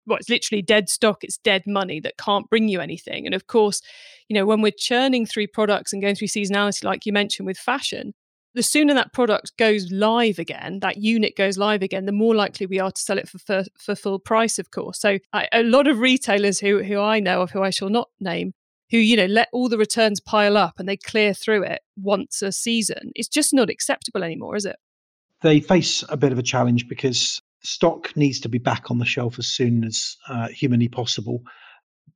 well, 0.07 0.17
it's 0.17 0.31
literally 0.31 0.62
dead 0.62 0.88
stock, 0.88 1.25
it's 1.25 1.38
dead 1.38 1.65
money 1.67 1.99
that 2.00 2.17
can't 2.17 2.49
bring 2.49 2.69
you 2.69 2.81
anything. 2.81 3.26
And 3.26 3.35
of 3.35 3.49
course, 3.49 3.83
you 4.29 4.35
know, 4.35 4.47
when 4.47 4.62
we're 4.62 4.71
churning 4.71 5.26
through 5.26 5.49
products 5.49 5.93
and 5.93 6.00
going 6.00 6.15
through 6.15 6.29
seasonality, 6.29 6.85
like 6.85 7.05
you 7.05 7.12
mentioned 7.12 7.47
with 7.47 7.59
fashion, 7.59 8.15
the 8.57 8.63
sooner 8.63 8.95
that 8.95 9.13
product 9.13 9.55
goes 9.59 9.93
live 9.93 10.39
again, 10.39 10.81
that 10.81 10.97
unit 10.97 11.37
goes 11.37 11.59
live 11.59 11.83
again, 11.83 12.07
the 12.07 12.13
more 12.13 12.35
likely 12.35 12.65
we 12.65 12.81
are 12.81 12.91
to 12.91 13.01
sell 13.01 13.19
it 13.19 13.29
for 13.29 13.39
for, 13.39 13.65
for 13.79 13.95
full 13.95 14.19
price, 14.19 14.59
of 14.59 14.71
course. 14.71 14.99
So 14.99 15.19
I, 15.33 15.47
a 15.53 15.63
lot 15.63 15.87
of 15.87 16.01
retailers 16.01 16.59
who 16.59 16.83
who 16.83 16.99
I 16.99 17.21
know 17.21 17.43
of, 17.43 17.51
who 17.51 17.63
I 17.63 17.69
shall 17.71 17.91
not 17.91 18.09
name, 18.19 18.55
who 18.91 18.97
you 18.97 19.15
know 19.15 19.27
let 19.27 19.49
all 19.53 19.69
the 19.69 19.77
returns 19.77 20.21
pile 20.21 20.57
up 20.57 20.79
and 20.79 20.89
they 20.89 20.97
clear 20.97 21.35
through 21.35 21.65
it 21.65 21.83
once 21.97 22.41
a 22.41 22.51
season. 22.51 23.13
It's 23.15 23.29
just 23.29 23.53
not 23.53 23.69
acceptable 23.69 24.25
anymore, 24.25 24.57
is 24.57 24.65
it? 24.65 24.77
They 25.43 25.61
face 25.61 26.03
a 26.09 26.17
bit 26.17 26.33
of 26.33 26.39
a 26.39 26.43
challenge 26.43 26.89
because 26.89 27.43
stock 27.63 28.17
needs 28.17 28.41
to 28.41 28.49
be 28.49 28.59
back 28.59 28.91
on 28.91 28.99
the 28.99 29.05
shelf 29.05 29.39
as 29.39 29.49
soon 29.49 29.85
as 29.85 30.17
uh, 30.31 30.49
humanly 30.49 30.89
possible 30.89 31.43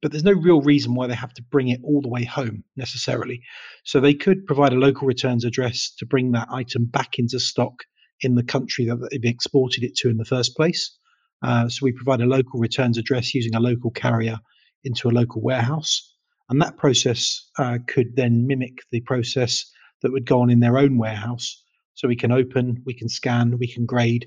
but 0.02 0.10
there's 0.10 0.24
no 0.24 0.32
real 0.32 0.62
reason 0.62 0.94
why 0.94 1.06
they 1.06 1.14
have 1.14 1.34
to 1.34 1.42
bring 1.42 1.68
it 1.68 1.80
all 1.84 2.00
the 2.00 2.08
way 2.08 2.24
home 2.24 2.64
necessarily. 2.76 3.42
So 3.84 4.00
they 4.00 4.14
could 4.14 4.46
provide 4.46 4.72
a 4.72 4.76
local 4.78 5.06
returns 5.06 5.44
address 5.44 5.92
to 5.98 6.06
bring 6.06 6.32
that 6.32 6.48
item 6.50 6.86
back 6.86 7.18
into 7.18 7.38
stock 7.38 7.74
in 8.22 8.34
the 8.34 8.42
country 8.42 8.86
that 8.86 9.08
they've 9.10 9.30
exported 9.30 9.84
it 9.84 9.96
to 9.96 10.08
in 10.08 10.16
the 10.16 10.24
first 10.24 10.56
place. 10.56 10.96
Uh, 11.42 11.68
so 11.68 11.84
we 11.84 11.92
provide 11.92 12.20
a 12.20 12.26
local 12.26 12.60
returns 12.60 12.98
address 12.98 13.34
using 13.34 13.54
a 13.54 13.60
local 13.60 13.90
carrier 13.90 14.38
into 14.84 15.08
a 15.08 15.10
local 15.10 15.42
warehouse. 15.42 16.14
And 16.48 16.60
that 16.60 16.76
process 16.76 17.48
uh, 17.58 17.78
could 17.86 18.16
then 18.16 18.46
mimic 18.46 18.78
the 18.90 19.00
process 19.02 19.64
that 20.02 20.12
would 20.12 20.26
go 20.26 20.40
on 20.40 20.50
in 20.50 20.60
their 20.60 20.78
own 20.78 20.98
warehouse. 20.98 21.62
So 21.94 22.08
we 22.08 22.16
can 22.16 22.32
open, 22.32 22.82
we 22.86 22.94
can 22.94 23.08
scan, 23.08 23.58
we 23.58 23.72
can 23.72 23.86
grade, 23.86 24.26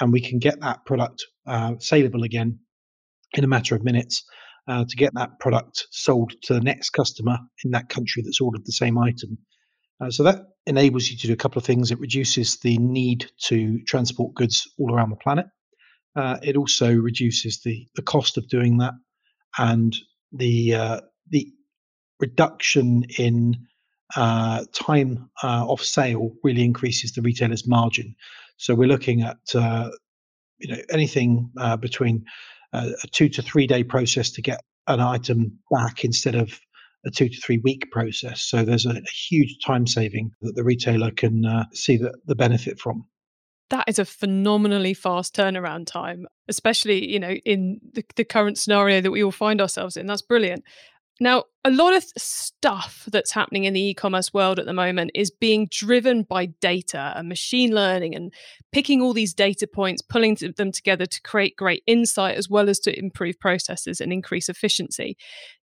and 0.00 0.12
we 0.12 0.20
can 0.20 0.38
get 0.38 0.60
that 0.60 0.84
product 0.84 1.24
uh, 1.46 1.74
saleable 1.78 2.24
again 2.24 2.58
in 3.32 3.44
a 3.44 3.48
matter 3.48 3.74
of 3.74 3.84
minutes 3.84 4.24
uh, 4.66 4.84
to 4.88 4.96
get 4.96 5.14
that 5.14 5.38
product 5.40 5.86
sold 5.90 6.32
to 6.42 6.54
the 6.54 6.60
next 6.60 6.90
customer 6.90 7.38
in 7.64 7.72
that 7.72 7.88
country 7.88 8.22
that's 8.22 8.40
ordered 8.40 8.64
the 8.64 8.72
same 8.72 8.98
item. 8.98 9.38
Uh, 10.00 10.10
so 10.10 10.22
that 10.22 10.46
enables 10.66 11.08
you 11.08 11.16
to 11.16 11.26
do 11.26 11.32
a 11.32 11.36
couple 11.36 11.58
of 11.58 11.64
things. 11.64 11.90
It 11.90 12.00
reduces 12.00 12.58
the 12.58 12.78
need 12.78 13.30
to 13.44 13.82
transport 13.84 14.34
goods 14.34 14.68
all 14.78 14.92
around 14.92 15.10
the 15.10 15.16
planet. 15.16 15.46
Uh, 16.16 16.38
it 16.42 16.56
also 16.56 16.92
reduces 16.94 17.60
the 17.62 17.86
the 17.96 18.02
cost 18.02 18.38
of 18.38 18.48
doing 18.48 18.78
that, 18.78 18.94
and 19.58 19.96
the 20.32 20.74
uh, 20.74 21.00
the 21.30 21.52
reduction 22.20 23.04
in 23.18 23.56
uh, 24.16 24.64
time 24.72 25.28
uh, 25.42 25.66
off 25.66 25.82
sale 25.82 26.30
really 26.44 26.64
increases 26.64 27.12
the 27.12 27.22
retailer's 27.22 27.66
margin. 27.66 28.14
So 28.58 28.74
we're 28.74 28.88
looking 28.88 29.22
at 29.22 29.38
uh, 29.54 29.90
you 30.58 30.72
know 30.72 30.82
anything 30.90 31.50
between 31.80 32.24
a 32.74 33.06
two 33.12 33.28
to 33.30 33.42
three 33.42 33.66
day 33.66 33.84
process 33.84 34.30
to 34.32 34.42
get 34.42 34.60
an 34.86 35.00
item 35.00 35.58
back 35.70 36.04
instead 36.04 36.34
of 36.34 36.60
a 37.06 37.10
two 37.10 37.28
to 37.28 37.40
three 37.40 37.58
week 37.58 37.90
process. 37.90 38.42
So 38.42 38.64
there's 38.64 38.86
a, 38.86 38.90
a 38.90 39.02
huge 39.28 39.58
time 39.64 39.86
saving 39.86 40.32
that 40.42 40.54
the 40.56 40.64
retailer 40.64 41.10
can 41.10 41.44
uh, 41.44 41.64
see 41.72 41.96
the, 41.96 42.14
the 42.26 42.34
benefit 42.34 42.78
from. 42.78 43.06
That 43.70 43.84
is 43.88 43.98
a 43.98 44.04
phenomenally 44.04 44.94
fast 44.94 45.34
turnaround 45.34 45.86
time, 45.86 46.26
especially 46.48 47.10
you 47.10 47.18
know 47.18 47.32
in 47.44 47.80
the, 47.92 48.04
the 48.16 48.24
current 48.24 48.58
scenario 48.58 49.00
that 49.00 49.10
we 49.10 49.24
all 49.24 49.32
find 49.32 49.60
ourselves 49.60 49.96
in. 49.96 50.06
That's 50.06 50.22
brilliant. 50.22 50.64
Now, 51.20 51.44
a 51.64 51.70
lot 51.70 51.94
of 51.94 52.04
stuff 52.18 53.08
that's 53.10 53.30
happening 53.30 53.64
in 53.64 53.72
the 53.72 53.80
e 53.80 53.94
commerce 53.94 54.34
world 54.34 54.58
at 54.58 54.66
the 54.66 54.72
moment 54.72 55.12
is 55.14 55.30
being 55.30 55.68
driven 55.70 56.24
by 56.24 56.46
data 56.46 57.12
and 57.16 57.28
machine 57.28 57.72
learning 57.72 58.14
and 58.16 58.32
picking 58.72 59.00
all 59.00 59.12
these 59.12 59.32
data 59.32 59.66
points, 59.66 60.02
pulling 60.02 60.36
them 60.56 60.72
together 60.72 61.06
to 61.06 61.22
create 61.22 61.56
great 61.56 61.84
insight 61.86 62.36
as 62.36 62.48
well 62.48 62.68
as 62.68 62.80
to 62.80 62.98
improve 62.98 63.38
processes 63.38 64.00
and 64.00 64.12
increase 64.12 64.48
efficiency. 64.48 65.16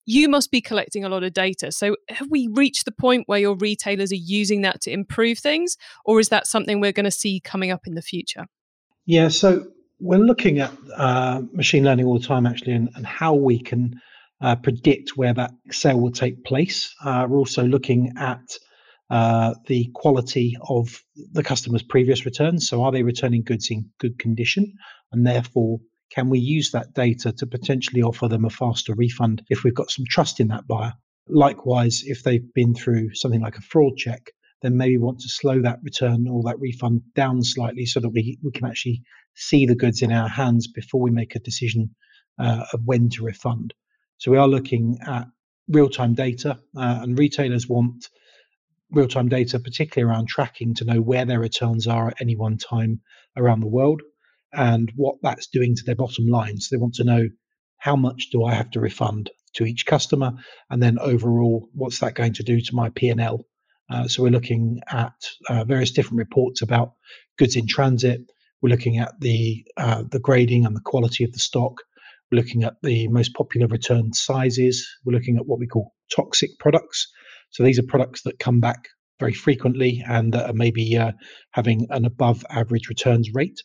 You 0.05 0.27
must 0.29 0.51
be 0.51 0.61
collecting 0.61 1.03
a 1.03 1.09
lot 1.09 1.23
of 1.23 1.33
data. 1.33 1.71
So, 1.71 1.95
have 2.09 2.29
we 2.29 2.49
reached 2.53 2.85
the 2.85 2.91
point 2.91 3.23
where 3.27 3.39
your 3.39 3.55
retailers 3.55 4.11
are 4.11 4.15
using 4.15 4.61
that 4.61 4.81
to 4.81 4.91
improve 4.91 5.39
things, 5.39 5.77
or 6.05 6.19
is 6.19 6.29
that 6.29 6.47
something 6.47 6.79
we're 6.79 6.93
going 6.93 7.05
to 7.05 7.11
see 7.11 7.39
coming 7.39 7.71
up 7.71 7.87
in 7.87 7.95
the 7.95 8.01
future? 8.01 8.45
Yeah, 9.05 9.29
so 9.29 9.65
we're 9.99 10.19
looking 10.19 10.59
at 10.59 10.71
uh, 10.95 11.41
machine 11.53 11.83
learning 11.83 12.05
all 12.05 12.19
the 12.19 12.25
time, 12.25 12.45
actually, 12.45 12.73
and, 12.73 12.89
and 12.95 13.05
how 13.05 13.33
we 13.33 13.59
can 13.59 13.99
uh, 14.41 14.55
predict 14.55 15.17
where 15.17 15.33
that 15.33 15.51
sale 15.71 15.99
will 15.99 16.11
take 16.11 16.43
place. 16.43 16.93
Uh, 17.03 17.25
we're 17.29 17.37
also 17.37 17.63
looking 17.63 18.13
at 18.17 18.41
uh, 19.09 19.53
the 19.67 19.89
quality 19.93 20.57
of 20.61 21.01
the 21.31 21.43
customer's 21.43 21.83
previous 21.83 22.25
returns. 22.25 22.67
So, 22.67 22.83
are 22.83 22.91
they 22.91 23.03
returning 23.03 23.43
goods 23.43 23.71
in 23.71 23.89
good 23.99 24.19
condition? 24.19 24.73
And 25.11 25.25
therefore, 25.25 25.79
can 26.11 26.29
we 26.29 26.39
use 26.39 26.71
that 26.71 26.93
data 26.93 27.31
to 27.33 27.47
potentially 27.47 28.01
offer 28.01 28.27
them 28.27 28.45
a 28.45 28.49
faster 28.49 28.93
refund 28.93 29.43
if 29.49 29.63
we've 29.63 29.73
got 29.75 29.91
some 29.91 30.05
trust 30.09 30.39
in 30.39 30.49
that 30.49 30.67
buyer? 30.67 30.93
Likewise, 31.29 32.03
if 32.05 32.23
they've 32.23 32.53
been 32.53 32.73
through 32.73 33.13
something 33.13 33.41
like 33.41 33.57
a 33.57 33.61
fraud 33.61 33.97
check, 33.97 34.31
then 34.61 34.77
maybe 34.77 34.97
want 34.97 35.19
to 35.19 35.29
slow 35.29 35.61
that 35.61 35.79
return 35.83 36.27
or 36.27 36.43
that 36.43 36.59
refund 36.59 37.01
down 37.13 37.43
slightly 37.43 37.85
so 37.85 37.99
that 37.99 38.09
we, 38.09 38.37
we 38.43 38.51
can 38.51 38.65
actually 38.65 39.03
see 39.35 39.65
the 39.65 39.75
goods 39.75 40.01
in 40.01 40.11
our 40.11 40.27
hands 40.27 40.67
before 40.67 41.01
we 41.01 41.11
make 41.11 41.35
a 41.35 41.39
decision 41.39 41.93
uh, 42.39 42.65
of 42.73 42.81
when 42.85 43.09
to 43.09 43.23
refund. 43.23 43.73
So 44.17 44.31
we 44.31 44.37
are 44.37 44.47
looking 44.47 44.99
at 45.05 45.27
real 45.67 45.89
time 45.89 46.13
data, 46.13 46.59
uh, 46.75 46.99
and 47.01 47.17
retailers 47.17 47.67
want 47.67 48.09
real 48.91 49.07
time 49.07 49.29
data, 49.29 49.59
particularly 49.59 50.11
around 50.11 50.27
tracking, 50.27 50.73
to 50.75 50.85
know 50.85 51.01
where 51.01 51.25
their 51.25 51.39
returns 51.39 51.87
are 51.87 52.09
at 52.09 52.21
any 52.21 52.35
one 52.35 52.57
time 52.57 53.01
around 53.35 53.59
the 53.59 53.67
world 53.67 54.01
and 54.53 54.91
what 54.95 55.15
that's 55.21 55.47
doing 55.47 55.75
to 55.75 55.83
their 55.85 55.95
bottom 55.95 56.25
line. 56.27 56.57
So 56.57 56.75
they 56.75 56.81
want 56.81 56.95
to 56.95 57.03
know 57.03 57.27
how 57.77 57.95
much 57.95 58.29
do 58.31 58.43
I 58.43 58.53
have 58.53 58.71
to 58.71 58.79
refund 58.79 59.29
to 59.55 59.65
each 59.65 59.85
customer, 59.85 60.33
and 60.69 60.81
then 60.81 60.99
overall, 60.99 61.69
what's 61.73 61.99
that 61.99 62.15
going 62.15 62.33
to 62.33 62.43
do 62.43 62.59
to 62.61 62.75
my 62.75 62.89
P&L? 62.89 63.45
Uh, 63.89 64.07
so 64.07 64.23
we're 64.23 64.29
looking 64.29 64.81
at 64.87 65.13
uh, 65.49 65.63
various 65.63 65.91
different 65.91 66.19
reports 66.19 66.61
about 66.61 66.93
goods 67.37 67.55
in 67.55 67.67
transit. 67.67 68.21
We're 68.61 68.69
looking 68.69 68.97
at 68.97 69.19
the 69.19 69.65
uh, 69.77 70.03
the 70.09 70.19
grading 70.19 70.65
and 70.65 70.75
the 70.75 70.81
quality 70.81 71.23
of 71.23 71.31
the 71.31 71.39
stock. 71.39 71.81
We're 72.31 72.37
looking 72.37 72.63
at 72.63 72.75
the 72.83 73.07
most 73.07 73.33
popular 73.33 73.67
return 73.67 74.13
sizes. 74.13 74.87
We're 75.05 75.13
looking 75.13 75.37
at 75.37 75.45
what 75.45 75.59
we 75.59 75.67
call 75.67 75.93
toxic 76.13 76.51
products. 76.59 77.07
So 77.51 77.63
these 77.63 77.79
are 77.79 77.83
products 77.83 78.23
that 78.23 78.39
come 78.39 78.59
back 78.59 78.89
very 79.19 79.33
frequently 79.33 80.03
and 80.07 80.33
that 80.33 80.49
are 80.49 80.53
maybe 80.53 80.97
uh, 80.97 81.13
having 81.51 81.87
an 81.89 82.05
above 82.05 82.45
average 82.49 82.89
returns 82.89 83.29
rate. 83.33 83.59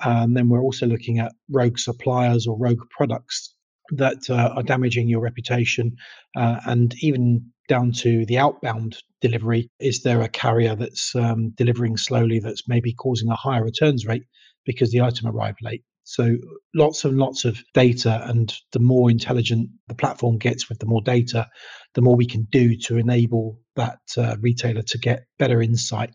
And 0.00 0.36
then 0.36 0.48
we're 0.48 0.62
also 0.62 0.86
looking 0.86 1.18
at 1.18 1.32
rogue 1.50 1.78
suppliers 1.78 2.46
or 2.46 2.58
rogue 2.58 2.82
products 2.90 3.54
that 3.90 4.28
uh, 4.30 4.52
are 4.54 4.62
damaging 4.62 5.08
your 5.08 5.20
reputation 5.20 5.96
uh, 6.36 6.60
and 6.66 6.94
even 7.00 7.50
down 7.68 7.92
to 7.92 8.26
the 8.26 8.38
outbound 8.38 8.98
delivery. 9.20 9.68
Is 9.80 10.02
there 10.02 10.20
a 10.20 10.28
carrier 10.28 10.76
that's 10.76 11.14
um, 11.14 11.50
delivering 11.56 11.96
slowly 11.96 12.38
that's 12.38 12.68
maybe 12.68 12.92
causing 12.92 13.30
a 13.30 13.36
higher 13.36 13.64
returns 13.64 14.06
rate 14.06 14.24
because 14.66 14.90
the 14.90 15.00
item 15.00 15.28
arrived 15.28 15.58
late? 15.62 15.82
So 16.04 16.36
lots 16.74 17.04
and 17.04 17.16
lots 17.16 17.44
of 17.44 17.62
data, 17.72 18.22
and 18.26 18.54
the 18.72 18.78
more 18.78 19.10
intelligent 19.10 19.70
the 19.88 19.94
platform 19.94 20.38
gets 20.38 20.68
with 20.68 20.78
the 20.78 20.86
more 20.86 21.00
data, 21.02 21.48
the 21.94 22.02
more 22.02 22.14
we 22.14 22.26
can 22.26 22.46
do 22.50 22.76
to 22.76 22.98
enable 22.98 23.58
that 23.76 24.00
uh, 24.16 24.36
retailer 24.40 24.82
to 24.82 24.98
get 24.98 25.24
better 25.38 25.62
insight 25.62 26.14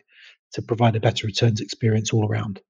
to 0.54 0.62
provide 0.62 0.96
a 0.96 1.00
better 1.00 1.28
returns 1.28 1.60
experience 1.60 2.14
all 2.14 2.28
around. 2.28 2.62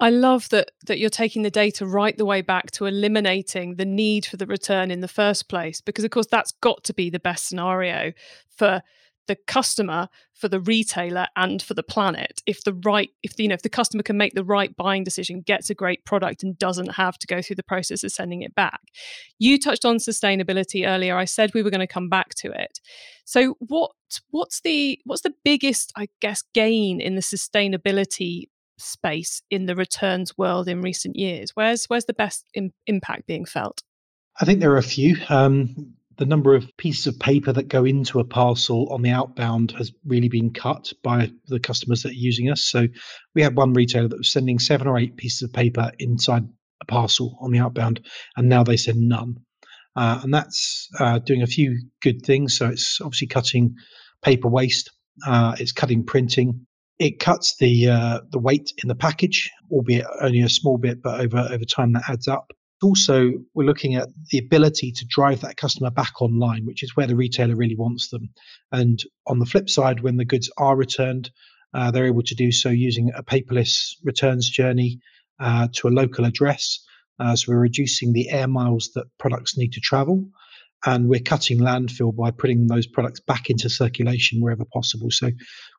I 0.00 0.08
love 0.08 0.48
that 0.48 0.70
that 0.86 0.98
you're 0.98 1.10
taking 1.10 1.42
the 1.42 1.50
data 1.50 1.86
right 1.86 2.16
the 2.16 2.24
way 2.24 2.40
back 2.40 2.70
to 2.72 2.86
eliminating 2.86 3.76
the 3.76 3.84
need 3.84 4.24
for 4.24 4.38
the 4.38 4.46
return 4.46 4.90
in 4.90 5.00
the 5.00 5.08
first 5.08 5.48
place 5.48 5.82
because 5.82 6.04
of 6.04 6.10
course 6.10 6.26
that's 6.26 6.52
got 6.62 6.82
to 6.84 6.94
be 6.94 7.10
the 7.10 7.20
best 7.20 7.46
scenario 7.46 8.12
for 8.56 8.82
the 9.30 9.36
customer 9.46 10.08
for 10.34 10.48
the 10.48 10.58
retailer 10.58 11.28
and 11.36 11.62
for 11.62 11.74
the 11.74 11.84
planet 11.84 12.42
if 12.46 12.64
the 12.64 12.74
right 12.84 13.10
if 13.22 13.36
the, 13.36 13.44
you 13.44 13.48
know 13.48 13.54
if 13.54 13.62
the 13.62 13.68
customer 13.68 14.02
can 14.02 14.16
make 14.16 14.34
the 14.34 14.42
right 14.42 14.76
buying 14.76 15.04
decision 15.04 15.40
gets 15.40 15.70
a 15.70 15.74
great 15.74 16.04
product 16.04 16.42
and 16.42 16.58
doesn't 16.58 16.94
have 16.94 17.16
to 17.16 17.28
go 17.28 17.40
through 17.40 17.54
the 17.54 17.62
process 17.62 18.02
of 18.02 18.10
sending 18.10 18.42
it 18.42 18.56
back. 18.56 18.80
You 19.38 19.56
touched 19.56 19.84
on 19.84 19.98
sustainability 19.98 20.84
earlier. 20.84 21.16
I 21.16 21.26
said 21.26 21.52
we 21.54 21.62
were 21.62 21.70
going 21.70 21.78
to 21.78 21.86
come 21.86 22.08
back 22.08 22.34
to 22.38 22.50
it. 22.50 22.80
So 23.24 23.54
what 23.60 23.92
what's 24.30 24.62
the 24.62 24.98
what's 25.04 25.22
the 25.22 25.34
biggest 25.44 25.92
i 25.94 26.08
guess 26.20 26.42
gain 26.52 27.00
in 27.00 27.14
the 27.14 27.20
sustainability 27.20 28.46
space 28.78 29.42
in 29.48 29.66
the 29.66 29.76
returns 29.76 30.36
world 30.36 30.66
in 30.66 30.82
recent 30.82 31.14
years? 31.14 31.52
Where's 31.54 31.84
where's 31.84 32.06
the 32.06 32.14
best 32.14 32.46
Im- 32.54 32.74
impact 32.88 33.28
being 33.28 33.44
felt? 33.44 33.84
I 34.40 34.44
think 34.44 34.58
there 34.58 34.72
are 34.72 34.78
a 34.78 34.82
few. 34.82 35.16
Um, 35.28 35.94
the 36.20 36.26
number 36.26 36.54
of 36.54 36.70
pieces 36.76 37.06
of 37.06 37.18
paper 37.18 37.50
that 37.50 37.68
go 37.68 37.86
into 37.86 38.20
a 38.20 38.24
parcel 38.24 38.86
on 38.92 39.00
the 39.00 39.08
outbound 39.08 39.70
has 39.70 39.90
really 40.04 40.28
been 40.28 40.52
cut 40.52 40.92
by 41.02 41.30
the 41.46 41.58
customers 41.58 42.02
that 42.02 42.10
are 42.10 42.26
using 42.28 42.50
us. 42.50 42.60
So 42.60 42.88
we 43.34 43.40
had 43.40 43.56
one 43.56 43.72
retailer 43.72 44.06
that 44.06 44.18
was 44.18 44.30
sending 44.30 44.58
seven 44.58 44.86
or 44.86 44.98
eight 44.98 45.16
pieces 45.16 45.40
of 45.40 45.54
paper 45.54 45.90
inside 45.98 46.46
a 46.82 46.84
parcel 46.84 47.38
on 47.40 47.52
the 47.52 47.58
outbound, 47.58 48.04
and 48.36 48.50
now 48.50 48.62
they 48.62 48.76
send 48.76 49.08
none. 49.08 49.36
Uh, 49.96 50.20
and 50.22 50.32
that's 50.32 50.88
uh, 50.98 51.20
doing 51.20 51.40
a 51.40 51.46
few 51.46 51.88
good 52.02 52.20
things. 52.22 52.58
So 52.58 52.68
it's 52.68 53.00
obviously 53.00 53.28
cutting 53.28 53.76
paper 54.22 54.48
waste. 54.48 54.90
Uh, 55.26 55.56
it's 55.58 55.72
cutting 55.72 56.04
printing. 56.04 56.66
It 56.98 57.18
cuts 57.18 57.56
the 57.56 57.88
uh, 57.88 58.20
the 58.30 58.38
weight 58.38 58.74
in 58.82 58.88
the 58.88 58.94
package, 58.94 59.50
albeit 59.70 60.06
only 60.20 60.42
a 60.42 60.50
small 60.50 60.76
bit, 60.76 61.02
but 61.02 61.18
over 61.18 61.38
over 61.50 61.64
time 61.64 61.94
that 61.94 62.10
adds 62.10 62.28
up 62.28 62.52
also 62.82 63.32
we're 63.54 63.66
looking 63.66 63.94
at 63.94 64.08
the 64.30 64.38
ability 64.38 64.92
to 64.92 65.06
drive 65.06 65.40
that 65.40 65.56
customer 65.56 65.90
back 65.90 66.20
online, 66.22 66.64
which 66.64 66.82
is 66.82 66.96
where 66.96 67.06
the 67.06 67.16
retailer 67.16 67.56
really 67.56 67.76
wants 67.76 68.10
them. 68.10 68.30
And 68.72 69.02
on 69.26 69.38
the 69.38 69.46
flip 69.46 69.68
side, 69.68 70.00
when 70.00 70.16
the 70.16 70.24
goods 70.24 70.50
are 70.56 70.76
returned, 70.76 71.30
uh, 71.74 71.90
they're 71.90 72.06
able 72.06 72.22
to 72.22 72.34
do 72.34 72.50
so 72.50 72.68
using 72.68 73.10
a 73.14 73.22
paperless 73.22 73.94
returns 74.02 74.48
journey 74.48 75.00
uh, 75.38 75.68
to 75.74 75.88
a 75.88 75.90
local 75.90 76.24
address. 76.24 76.80
Uh, 77.18 77.36
so 77.36 77.52
we're 77.52 77.60
reducing 77.60 78.12
the 78.12 78.30
air 78.30 78.48
miles 78.48 78.90
that 78.94 79.06
products 79.18 79.56
need 79.56 79.72
to 79.72 79.80
travel. 79.80 80.28
And 80.86 81.08
we're 81.08 81.20
cutting 81.20 81.58
landfill 81.58 82.16
by 82.16 82.30
putting 82.30 82.66
those 82.66 82.86
products 82.86 83.20
back 83.20 83.50
into 83.50 83.68
circulation 83.68 84.40
wherever 84.40 84.64
possible. 84.64 85.10
So 85.10 85.30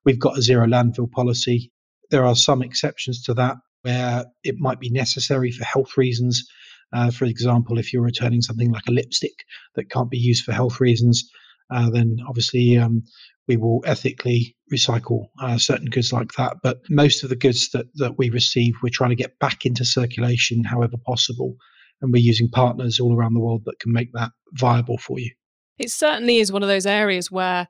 we've 0.06 0.20
got 0.20 0.38
a 0.38 0.42
zero 0.44 0.68
landfill 0.68 1.12
policy. 1.12 1.72
There 2.12 2.26
are 2.26 2.36
some 2.36 2.62
exceptions 2.62 3.24
to 3.24 3.34
that 3.34 3.58
where 3.82 4.26
it 4.44 4.56
might 4.60 4.80
be 4.80 4.92
necessary 4.92 5.52
for 5.52 5.66
health 5.66 5.98
reasons 5.98 6.48
uh, 6.94 7.12
for 7.12 7.26
example, 7.26 7.78
if 7.78 7.94
you're 7.94 8.02
returning 8.02 8.42
something 8.42 8.72
like 8.72 8.88
a 8.88 8.92
lipstick 8.92 9.46
that 9.76 9.90
can't 9.90 10.10
be 10.10 10.18
used 10.18 10.44
for 10.44 10.52
health 10.52 10.80
reasons, 10.80 11.30
uh, 11.74 11.90
then 11.90 12.18
obviously 12.28 12.78
um, 12.78 13.04
we 13.48 13.58
will 13.58 13.82
ethically 13.86 14.56
recycle 14.72 15.28
uh, 15.42 15.58
certain 15.58 15.88
goods 15.88 16.12
like 16.12 16.34
that. 16.34 16.58
But 16.62 16.80
most 16.90 17.24
of 17.24 17.30
the 17.30 17.36
goods 17.36 17.70
that, 17.72 17.86
that 17.96 18.18
we 18.18 18.30
receive, 18.30 18.76
we're 18.84 18.90
trying 18.92 19.12
to 19.12 19.16
get 19.16 19.40
back 19.40 19.66
into 19.66 19.86
circulation 19.86 20.64
however 20.64 20.98
possible. 21.06 21.56
And 22.02 22.12
we're 22.12 22.24
using 22.24 22.50
partners 22.50 23.00
all 23.00 23.16
around 23.16 23.36
the 23.36 23.40
world 23.40 23.64
that 23.66 23.80
can 23.80 23.94
make 23.94 24.12
that 24.14 24.32
viable 24.54 24.98
for 24.98 25.20
you. 25.20 25.32
It 25.78 25.92
certainly 25.92 26.38
is 26.38 26.52
one 26.52 26.64
of 26.64 26.70
those 26.70 26.86
areas 26.86 27.32
where 27.32 27.68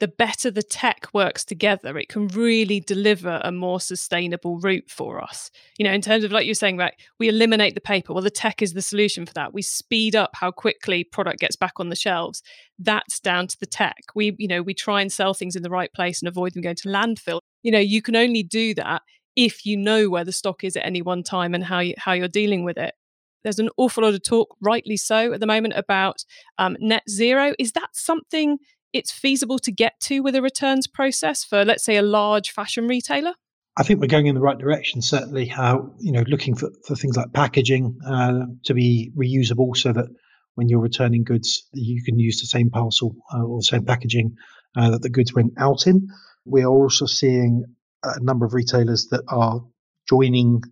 the 0.00 0.08
better 0.08 0.50
the 0.50 0.62
tech 0.62 1.06
works 1.12 1.44
together, 1.44 1.96
it 1.96 2.08
can 2.08 2.26
really 2.28 2.80
deliver 2.80 3.40
a 3.44 3.52
more 3.52 3.80
sustainable 3.80 4.58
route 4.58 4.90
for 4.90 5.22
us. 5.22 5.50
You 5.78 5.84
know, 5.84 5.92
in 5.92 6.02
terms 6.02 6.24
of 6.24 6.32
like 6.32 6.44
you're 6.44 6.54
saying, 6.54 6.76
right, 6.76 6.94
we 7.18 7.28
eliminate 7.28 7.74
the 7.74 7.80
paper. 7.80 8.12
Well, 8.12 8.22
the 8.22 8.30
tech 8.30 8.62
is 8.62 8.72
the 8.72 8.82
solution 8.82 9.26
for 9.26 9.32
that. 9.34 9.54
We 9.54 9.62
speed 9.62 10.16
up 10.16 10.30
how 10.34 10.50
quickly 10.50 11.04
product 11.04 11.38
gets 11.38 11.56
back 11.56 11.74
on 11.78 11.88
the 11.88 11.96
shelves. 11.96 12.42
That's 12.78 13.20
down 13.20 13.46
to 13.48 13.56
the 13.60 13.66
tech. 13.66 13.96
We, 14.14 14.34
you 14.38 14.48
know, 14.48 14.62
we 14.62 14.74
try 14.74 15.00
and 15.02 15.12
sell 15.12 15.34
things 15.34 15.54
in 15.54 15.62
the 15.62 15.70
right 15.70 15.92
place 15.92 16.20
and 16.20 16.28
avoid 16.28 16.54
them 16.54 16.62
going 16.62 16.76
to 16.76 16.88
landfill. 16.88 17.40
You 17.62 17.70
know, 17.70 17.78
you 17.78 18.02
can 18.02 18.16
only 18.16 18.42
do 18.42 18.74
that 18.74 19.02
if 19.36 19.64
you 19.64 19.76
know 19.76 20.10
where 20.10 20.24
the 20.24 20.32
stock 20.32 20.64
is 20.64 20.76
at 20.76 20.84
any 20.84 21.00
one 21.00 21.22
time 21.22 21.54
and 21.54 21.64
how 21.64 21.78
you, 21.78 21.94
how 21.96 22.12
you're 22.12 22.28
dealing 22.28 22.64
with 22.64 22.76
it 22.76 22.94
there's 23.42 23.58
an 23.58 23.70
awful 23.76 24.04
lot 24.04 24.14
of 24.14 24.22
talk, 24.22 24.56
rightly 24.60 24.96
so, 24.96 25.32
at 25.32 25.40
the 25.40 25.46
moment 25.46 25.74
about 25.76 26.24
um, 26.58 26.76
net 26.80 27.02
zero. 27.08 27.54
Is 27.58 27.72
that 27.72 27.88
something 27.92 28.58
it's 28.92 29.12
feasible 29.12 29.58
to 29.60 29.72
get 29.72 29.98
to 30.00 30.20
with 30.20 30.34
a 30.34 30.42
returns 30.42 30.86
process 30.86 31.44
for, 31.44 31.64
let's 31.64 31.84
say, 31.84 31.96
a 31.96 32.02
large 32.02 32.50
fashion 32.50 32.86
retailer? 32.86 33.34
I 33.76 33.84
think 33.84 34.00
we're 34.00 34.06
going 34.06 34.26
in 34.26 34.34
the 34.34 34.40
right 34.40 34.58
direction. 34.58 35.00
Certainly, 35.00 35.46
how 35.46 35.94
you 35.98 36.12
know, 36.12 36.24
looking 36.26 36.54
for, 36.54 36.70
for 36.86 36.94
things 36.94 37.16
like 37.16 37.32
packaging 37.32 37.96
uh, 38.06 38.40
to 38.64 38.74
be 38.74 39.10
reusable, 39.16 39.76
so 39.76 39.92
that 39.92 40.06
when 40.54 40.68
you're 40.68 40.80
returning 40.80 41.24
goods, 41.24 41.66
you 41.72 42.02
can 42.02 42.18
use 42.18 42.40
the 42.40 42.46
same 42.46 42.70
parcel 42.70 43.16
uh, 43.34 43.42
or 43.42 43.58
the 43.58 43.64
same 43.64 43.84
packaging 43.84 44.34
uh, 44.76 44.90
that 44.90 45.02
the 45.02 45.10
goods 45.10 45.32
went 45.32 45.52
out 45.58 45.86
in. 45.86 46.06
We 46.44 46.62
are 46.62 46.70
also 46.70 47.06
seeing 47.06 47.64
a 48.02 48.20
number 48.20 48.44
of 48.44 48.52
retailers 48.52 49.08
that 49.10 49.22
are 49.28 49.60
joining 50.08 50.62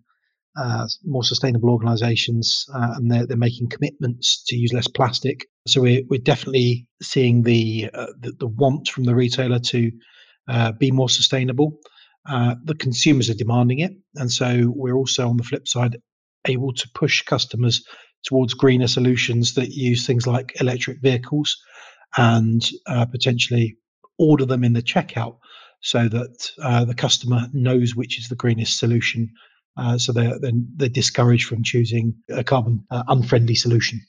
uh, 0.57 0.85
more 1.05 1.23
sustainable 1.23 1.69
organizations 1.69 2.65
uh, 2.73 2.93
and 2.95 3.09
they're, 3.09 3.25
they're 3.25 3.37
making 3.37 3.69
commitments 3.69 4.43
to 4.47 4.55
use 4.55 4.73
less 4.73 4.87
plastic. 4.87 5.45
So 5.67 5.81
we're, 5.81 6.01
we're 6.09 6.19
definitely 6.19 6.87
seeing 7.01 7.43
the, 7.43 7.89
uh, 7.93 8.07
the, 8.19 8.31
the, 8.39 8.47
want 8.47 8.87
from 8.87 9.03
the 9.03 9.15
retailer 9.15 9.59
to 9.59 9.91
uh, 10.47 10.71
be 10.73 10.91
more 10.91 11.09
sustainable. 11.09 11.77
Uh, 12.27 12.55
the 12.63 12.75
consumers 12.75 13.29
are 13.29 13.35
demanding 13.35 13.79
it. 13.79 13.93
And 14.15 14.31
so 14.31 14.73
we're 14.75 14.95
also 14.95 15.29
on 15.29 15.37
the 15.37 15.43
flip 15.43 15.67
side 15.67 15.97
able 16.47 16.73
to 16.73 16.89
push 16.95 17.23
customers 17.23 17.85
towards 18.23 18.53
greener 18.53 18.87
solutions 18.87 19.53
that 19.55 19.69
use 19.69 20.05
things 20.05 20.25
like 20.25 20.59
electric 20.59 21.01
vehicles 21.01 21.55
and 22.17 22.67
uh, 22.87 23.05
potentially 23.05 23.77
order 24.17 24.45
them 24.45 24.63
in 24.63 24.73
the 24.73 24.81
checkout 24.81 25.37
so 25.81 26.07
that 26.07 26.85
the 26.87 26.93
customer 26.95 27.47
knows 27.53 27.95
which 27.95 28.19
is 28.19 28.29
the 28.29 28.35
greenest 28.35 28.77
solution 28.77 29.31
uh, 29.77 29.97
so 29.97 30.11
they're, 30.11 30.37
they're, 30.39 30.51
they're 30.75 30.89
discouraged 30.89 31.47
from 31.47 31.63
choosing 31.63 32.15
a 32.29 32.43
carbon 32.43 32.85
uh, 32.91 33.03
unfriendly 33.07 33.55
solution. 33.55 34.01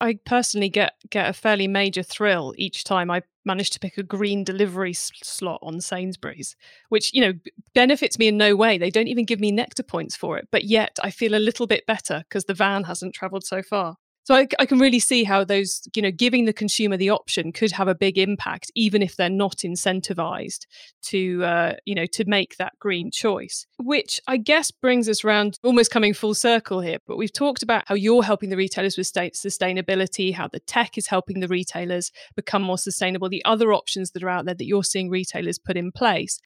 I 0.00 0.14
personally 0.24 0.68
get 0.68 0.94
get 1.10 1.28
a 1.28 1.32
fairly 1.32 1.68
major 1.68 2.02
thrill 2.02 2.54
each 2.56 2.84
time 2.84 3.10
I 3.10 3.22
manage 3.44 3.70
to 3.70 3.80
pick 3.80 3.98
a 3.98 4.02
green 4.02 4.44
delivery 4.44 4.90
s- 4.90 5.10
slot 5.22 5.60
on 5.62 5.80
Sainsbury's, 5.80 6.56
which 6.88 7.12
you 7.12 7.20
know 7.20 7.34
benefits 7.74 8.18
me 8.18 8.28
in 8.28 8.36
no 8.36 8.56
way. 8.56 8.78
They 8.78 8.90
don't 8.90 9.08
even 9.08 9.24
give 9.26 9.40
me 9.40 9.52
nectar 9.52 9.82
points 9.82 10.16
for 10.16 10.38
it, 10.38 10.48
but 10.50 10.64
yet 10.64 10.98
I 11.02 11.10
feel 11.10 11.34
a 11.34 11.38
little 11.38 11.66
bit 11.66 11.86
better 11.86 12.24
because 12.28 12.44
the 12.46 12.54
van 12.54 12.84
hasn't 12.84 13.14
travelled 13.14 13.44
so 13.44 13.62
far. 13.62 13.96
So 14.30 14.36
I, 14.36 14.46
I, 14.60 14.66
can 14.66 14.78
really 14.78 15.00
see 15.00 15.24
how 15.24 15.42
those, 15.42 15.82
you 15.96 16.02
know, 16.02 16.12
giving 16.12 16.44
the 16.44 16.52
consumer 16.52 16.96
the 16.96 17.10
option 17.10 17.50
could 17.50 17.72
have 17.72 17.88
a 17.88 17.96
big 17.96 18.16
impact, 18.16 18.70
even 18.76 19.02
if 19.02 19.16
they're 19.16 19.28
not 19.28 19.56
incentivized 19.64 20.66
to, 21.06 21.42
uh, 21.42 21.74
you 21.84 21.96
know, 21.96 22.06
to 22.06 22.24
make 22.26 22.56
that 22.58 22.74
green 22.78 23.10
choice. 23.10 23.66
Which 23.78 24.20
I 24.28 24.36
guess 24.36 24.70
brings 24.70 25.08
us 25.08 25.24
around 25.24 25.58
almost 25.64 25.90
coming 25.90 26.14
full 26.14 26.34
circle 26.34 26.80
here. 26.80 26.98
But 27.08 27.16
we've 27.16 27.32
talked 27.32 27.64
about 27.64 27.82
how 27.88 27.96
you're 27.96 28.22
helping 28.22 28.50
the 28.50 28.56
retailers 28.56 28.96
with 28.96 29.08
state 29.08 29.34
sustainability, 29.34 30.32
how 30.32 30.46
the 30.46 30.60
tech 30.60 30.96
is 30.96 31.08
helping 31.08 31.40
the 31.40 31.48
retailers 31.48 32.12
become 32.36 32.62
more 32.62 32.78
sustainable, 32.78 33.28
the 33.28 33.44
other 33.44 33.72
options 33.72 34.12
that 34.12 34.22
are 34.22 34.28
out 34.28 34.44
there 34.44 34.54
that 34.54 34.64
you're 34.64 34.84
seeing 34.84 35.10
retailers 35.10 35.58
put 35.58 35.76
in 35.76 35.90
place. 35.90 36.38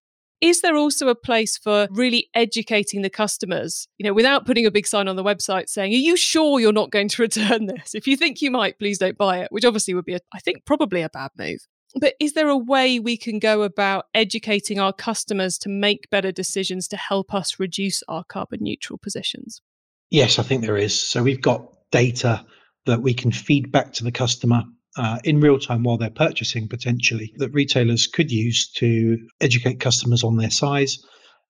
Is 0.44 0.60
there 0.60 0.76
also 0.76 1.08
a 1.08 1.14
place 1.14 1.56
for 1.56 1.88
really 1.90 2.28
educating 2.34 3.00
the 3.00 3.08
customers, 3.08 3.88
you 3.96 4.04
know, 4.04 4.12
without 4.12 4.44
putting 4.44 4.66
a 4.66 4.70
big 4.70 4.86
sign 4.86 5.08
on 5.08 5.16
the 5.16 5.24
website 5.24 5.70
saying, 5.70 5.94
Are 5.94 5.96
you 5.96 6.18
sure 6.18 6.60
you're 6.60 6.70
not 6.70 6.90
going 6.90 7.08
to 7.08 7.22
return 7.28 7.64
this? 7.64 7.94
If 7.94 8.06
you 8.06 8.14
think 8.14 8.42
you 8.42 8.50
might, 8.50 8.78
please 8.78 8.98
don't 8.98 9.16
buy 9.16 9.38
it, 9.38 9.48
which 9.50 9.64
obviously 9.64 9.94
would 9.94 10.04
be, 10.04 10.16
a, 10.16 10.20
I 10.34 10.40
think, 10.40 10.66
probably 10.66 11.00
a 11.00 11.08
bad 11.08 11.30
move. 11.38 11.60
But 11.96 12.12
is 12.20 12.34
there 12.34 12.50
a 12.50 12.58
way 12.58 13.00
we 13.00 13.16
can 13.16 13.38
go 13.38 13.62
about 13.62 14.04
educating 14.12 14.78
our 14.78 14.92
customers 14.92 15.56
to 15.58 15.70
make 15.70 16.10
better 16.10 16.30
decisions 16.30 16.88
to 16.88 16.98
help 16.98 17.32
us 17.32 17.58
reduce 17.58 18.02
our 18.06 18.24
carbon 18.24 18.58
neutral 18.60 18.98
positions? 18.98 19.62
Yes, 20.10 20.38
I 20.38 20.42
think 20.42 20.60
there 20.60 20.76
is. 20.76 20.98
So 20.98 21.22
we've 21.22 21.40
got 21.40 21.72
data 21.90 22.44
that 22.84 23.00
we 23.00 23.14
can 23.14 23.32
feed 23.32 23.72
back 23.72 23.94
to 23.94 24.04
the 24.04 24.12
customer 24.12 24.64
uh, 24.96 25.18
in 25.24 25.40
real 25.40 25.58
time 25.58 25.82
while 25.82 25.96
they're 25.96 26.10
purchasing 26.10 26.68
potentially 26.68 27.32
that 27.36 27.50
retailers 27.50 28.06
could 28.06 28.30
use 28.30 28.70
to 28.72 29.18
educate 29.40 29.80
customers 29.80 30.22
on 30.22 30.36
their 30.36 30.50
size. 30.50 30.98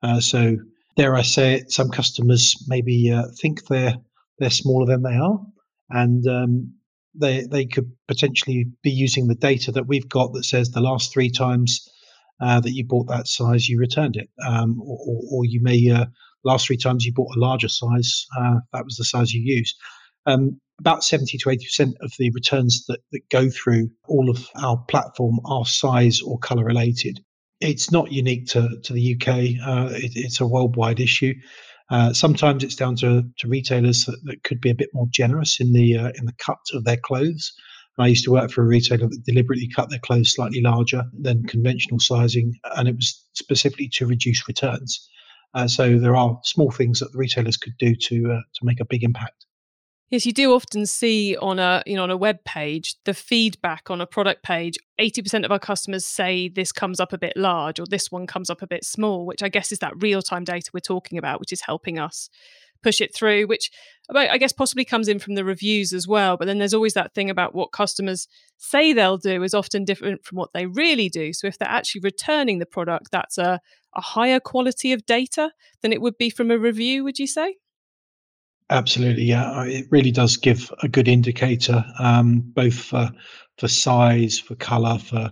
Uh, 0.03 0.21
so, 0.21 0.57
dare 0.97 1.15
I 1.17 1.23
say 1.23 1.55
it, 1.55 1.73
some 1.73 1.91
customers 1.91 2.57
maybe 2.69 3.11
uh, 3.11 3.25
think 3.41 3.67
they're 3.67 3.97
they're 4.39 4.51
smaller 4.51 4.87
than 4.87 5.03
they 5.03 5.17
are, 5.17 5.41
and 5.91 6.27
um, 6.27 6.75
they 7.15 7.45
they 7.45 7.67
could 7.67 7.93
potentially 8.09 8.67
be 8.83 8.91
using 8.91 9.27
the 9.27 9.35
data 9.35 9.73
that 9.73 9.87
we've 9.87 10.09
got 10.09 10.33
that 10.33 10.45
says 10.45 10.71
the 10.71 10.81
last 10.81 11.13
three 11.13 11.31
times 11.31 11.89
uh, 12.41 12.61
that 12.61 12.73
you 12.73 12.85
bought 12.85 13.09
that 13.09 13.29
size, 13.29 13.69
you 13.69 13.79
returned 13.79 14.17
it, 14.17 14.29
um, 14.45 14.81
or, 14.81 15.21
or, 15.31 15.45
you 15.45 15.63
may 15.63 15.91
uh, 15.91 16.07
last 16.45 16.67
three 16.67 16.77
times 16.77 17.05
you 17.05 17.13
bought 17.13 17.35
a 17.37 17.39
larger 17.39 17.69
size, 17.69 18.27
uh, 18.39 18.57
that 18.73 18.85
was 18.85 18.97
the 18.97 19.05
size 19.05 19.33
you 19.33 19.41
used. 19.45 19.77
Um, 20.27 20.61
about 20.79 21.05
70 21.05 21.39
to 21.39 21.49
80% 21.49 21.93
of 22.01 22.13
the 22.19 22.31
returns 22.31 22.85
that, 22.87 23.01
that 23.13 23.29
go 23.31 23.49
through 23.49 23.91
all 24.09 24.31
of 24.31 24.49
our 24.57 24.79
platform 24.89 25.41
are 25.45 25.65
size 25.65 26.21
or 26.21 26.39
color 26.39 26.65
related. 26.65 27.21
It's 27.61 27.91
not 27.91 28.13
unique 28.13 28.47
to, 28.49 28.69
to 28.83 28.93
the 28.93 29.15
UK, 29.15 29.29
uh, 29.67 29.89
it, 29.93 30.13
it's 30.15 30.41
a 30.41 30.47
worldwide 30.47 31.01
issue. 31.01 31.35
Uh, 31.91 32.13
sometimes 32.13 32.65
it's 32.65 32.77
down 32.77 32.97
to, 32.97 33.23
to 33.39 33.49
retailers 33.49 34.05
that, 34.07 34.19
that, 34.25 34.43
could 34.43 34.61
be 34.61 34.71
a 34.71 34.75
bit 34.75 34.89
more 34.95 35.07
generous 35.11 35.61
in 35.61 35.73
the 35.73 35.97
uh, 35.97 36.13
in 36.15 36.25
the 36.25 36.33
cut 36.39 36.59
of 36.73 36.85
their 36.85 36.97
clothes, 36.97 37.53
I 37.99 38.09
used 38.09 38.25
to 38.25 38.33
work 38.33 38.51
for 38.51 38.63
a 38.63 38.67
retailer 38.67 39.09
that 39.09 39.25
deliberately 39.25 39.69
cut 39.69 39.89
their 39.89 40.01
clothes 40.01 40.35
slightly 40.35 40.61
larger 40.61 41.05
than 41.13 41.45
conventional 41.45 42.01
sizing, 42.01 42.59
and 42.77 42.89
it 42.89 42.97
was 42.97 43.25
specifically 43.35 43.89
to 43.95 44.07
reduce 44.07 44.49
returns. 44.49 45.09
Uh, 45.55 45.69
so 45.69 45.99
there 45.99 46.17
are 46.17 46.41
small 46.43 46.73
things 46.73 46.99
that 46.99 47.13
the 47.13 47.19
retailers 47.19 47.57
could 47.57 47.79
do 47.79 47.95
to 47.95 48.33
uh, 48.33 48.41
to 48.55 48.65
make 48.65 48.81
a 48.81 48.85
big 48.85 49.05
impact. 49.05 49.47
Yes, 50.11 50.27
you 50.27 50.33
do 50.33 50.55
often 50.55 50.87
see 50.87 51.37
on 51.37 51.59
a 51.59 51.83
you 51.87 51.97
know 51.97 52.03
on 52.05 52.11
a 52.11 52.17
web 52.17 52.45
page 52.45 52.95
the 53.05 53.15
feedback 53.15 53.91
on 53.91 54.01
a 54.01 54.07
product 54.07 54.43
page. 54.43 54.77
Eighty 54.99 55.23
percent 55.23 55.45
of 55.45 55.51
our 55.51 55.59
customers 55.59 56.05
say 56.05 56.49
this 56.49 56.73
comes 56.73 57.01
up 57.01 57.13
a 57.13 57.19
bit 57.19 57.37
large 57.37 57.81
or 57.81 57.87
this 57.89 58.13
one 58.13 58.27
comes 58.27 58.51
up 58.51 58.63
a 58.63 58.67
bit 58.67 58.85
small, 58.85 59.27
which 59.27 59.43
I 59.43 59.49
guess 59.49 59.73
is 59.73 59.79
that 59.81 60.01
real 60.03 60.23
time 60.23 60.45
data 60.45 60.71
we're 60.73 60.81
talking 60.81 61.19
about, 61.19 61.41
which 61.41 61.53
is 61.53 61.63
helping 61.63 61.99
us 61.99 62.29
push 62.83 63.01
it 63.01 63.15
through. 63.15 63.47
Which 63.47 63.71
I 64.15 64.37
guess 64.39 64.53
possibly 64.53 64.85
comes 64.85 65.09
in 65.09 65.19
from 65.19 65.35
the 65.35 65.45
reviews 65.45 65.93
as 65.95 66.07
well. 66.07 66.37
But 66.37 66.47
then 66.47 66.59
there's 66.59 66.75
always 66.75 66.95
that 66.95 67.15
thing 67.15 67.31
about 67.31 67.55
what 67.55 67.73
customers 67.73 68.29
say 68.59 68.93
they'll 68.93 69.17
do 69.19 69.43
is 69.43 69.55
often 69.55 69.85
different 69.85 70.25
from 70.25 70.37
what 70.37 70.53
they 70.53 70.67
really 70.67 71.09
do. 71.09 71.33
So 71.33 71.47
if 71.47 71.59
they're 71.59 71.69
actually 71.69 72.03
returning 72.03 72.59
the 72.59 72.67
product, 72.67 73.09
that's 73.11 73.39
a 73.39 73.61
a 73.97 74.01
higher 74.01 74.41
quality 74.41 74.93
of 74.93 75.07
data 75.07 75.53
than 75.81 75.93
it 75.93 76.01
would 76.03 76.19
be 76.19 76.29
from 76.29 76.51
a 76.51 76.59
review, 76.59 77.05
would 77.05 77.19
you 77.19 77.29
say? 77.29 77.57
Absolutely, 78.71 79.25
yeah. 79.25 79.65
It 79.65 79.87
really 79.91 80.11
does 80.11 80.37
give 80.39 80.73
a 80.83 80.89
good 80.89 81.07
indicator, 81.09 81.85
um, 81.99 82.41
both 82.41 82.75
for 82.75 83.11
for 83.59 83.69
size, 83.69 84.39
for 84.39 84.55
color, 84.55 84.99
for 84.99 85.31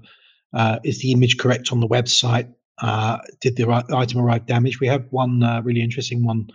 uh, 0.53 0.79
is 0.85 1.01
the 1.01 1.13
image 1.13 1.39
correct 1.39 1.73
on 1.73 1.81
the 1.81 1.89
website? 1.89 2.53
Uh, 2.81 3.19
did 3.41 3.57
the 3.57 3.67
right 3.67 3.85
item 3.91 4.21
arrive 4.21 4.47
damaged? 4.47 4.81
We 4.81 4.87
had 4.87 5.07
one 5.11 5.43
uh, 5.43 5.63
really 5.63 5.83
interesting 5.83 6.25
one, 6.25 6.49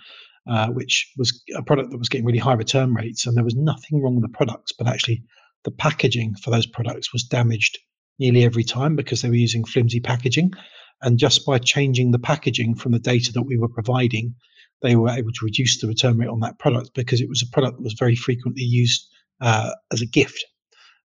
uh, 0.47 0.67
which 0.69 1.11
was 1.17 1.43
a 1.55 1.63
product 1.63 1.91
that 1.91 1.97
was 1.97 2.09
getting 2.09 2.25
really 2.25 2.39
high 2.39 2.53
return 2.53 2.93
rates, 2.93 3.25
and 3.25 3.35
there 3.35 3.43
was 3.43 3.55
nothing 3.55 4.01
wrong 4.01 4.15
with 4.15 4.23
the 4.23 4.37
products, 4.37 4.71
but 4.71 4.87
actually 4.87 5.23
the 5.65 5.71
packaging 5.71 6.35
for 6.35 6.51
those 6.51 6.67
products 6.67 7.11
was 7.11 7.23
damaged 7.23 7.79
nearly 8.19 8.43
every 8.45 8.63
time 8.63 8.95
because 8.95 9.21
they 9.21 9.29
were 9.29 9.35
using 9.35 9.65
flimsy 9.65 9.99
packaging. 9.99 10.53
And 11.01 11.19
just 11.19 11.45
by 11.45 11.59
changing 11.59 12.11
the 12.11 12.19
packaging 12.19 12.75
from 12.75 12.91
the 12.91 12.99
data 12.99 13.31
that 13.33 13.43
we 13.43 13.57
were 13.57 13.67
providing, 13.67 14.35
they 14.81 14.95
were 14.95 15.09
able 15.09 15.31
to 15.31 15.45
reduce 15.45 15.81
the 15.81 15.87
return 15.87 16.17
rate 16.17 16.29
on 16.29 16.39
that 16.41 16.59
product 16.59 16.91
because 16.93 17.21
it 17.21 17.29
was 17.29 17.41
a 17.41 17.51
product 17.51 17.77
that 17.77 17.83
was 17.83 17.95
very 17.97 18.15
frequently 18.15 18.63
used 18.63 19.07
uh, 19.41 19.71
as 19.91 20.01
a 20.01 20.05
gift. 20.05 20.45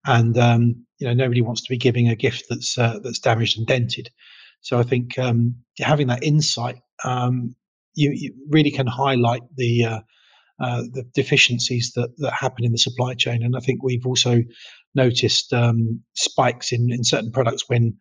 And 0.04 0.37
um, 0.37 0.85
you 0.98 1.06
know 1.06 1.14
nobody 1.14 1.42
wants 1.42 1.62
to 1.62 1.68
be 1.68 1.78
giving 1.78 2.08
a 2.08 2.16
gift 2.16 2.46
that's 2.48 2.76
uh, 2.78 2.98
that's 3.02 3.18
damaged 3.18 3.58
and 3.58 3.66
dented. 3.66 4.08
So 4.61 4.78
I 4.78 4.85
think 4.85 5.18
um, 5.18 5.56
having 5.78 6.06
that 6.06 6.22
insight, 6.22 6.78
um, 7.04 7.56
you, 7.94 8.12
you, 8.14 8.32
really 8.48 8.70
can 8.70 8.87
highlight 8.87 9.42
the 9.56 9.85
uh, 9.85 10.00
uh, 10.61 10.82
the 10.92 11.02
deficiencies 11.14 11.92
that, 11.96 12.11
that 12.18 12.32
happen 12.32 12.64
in 12.64 12.70
the 12.70 12.78
supply 12.78 13.14
chain. 13.14 13.42
And 13.42 13.56
I 13.56 13.61
think 13.61 13.82
we've 13.82 14.06
also 14.06 14.42
noticed 14.94 15.52
um, 15.52 16.00
spikes 16.14 16.70
in, 16.70 16.92
in 16.92 17.02
certain 17.02 17.32
products 17.32 17.68
when 17.68 17.96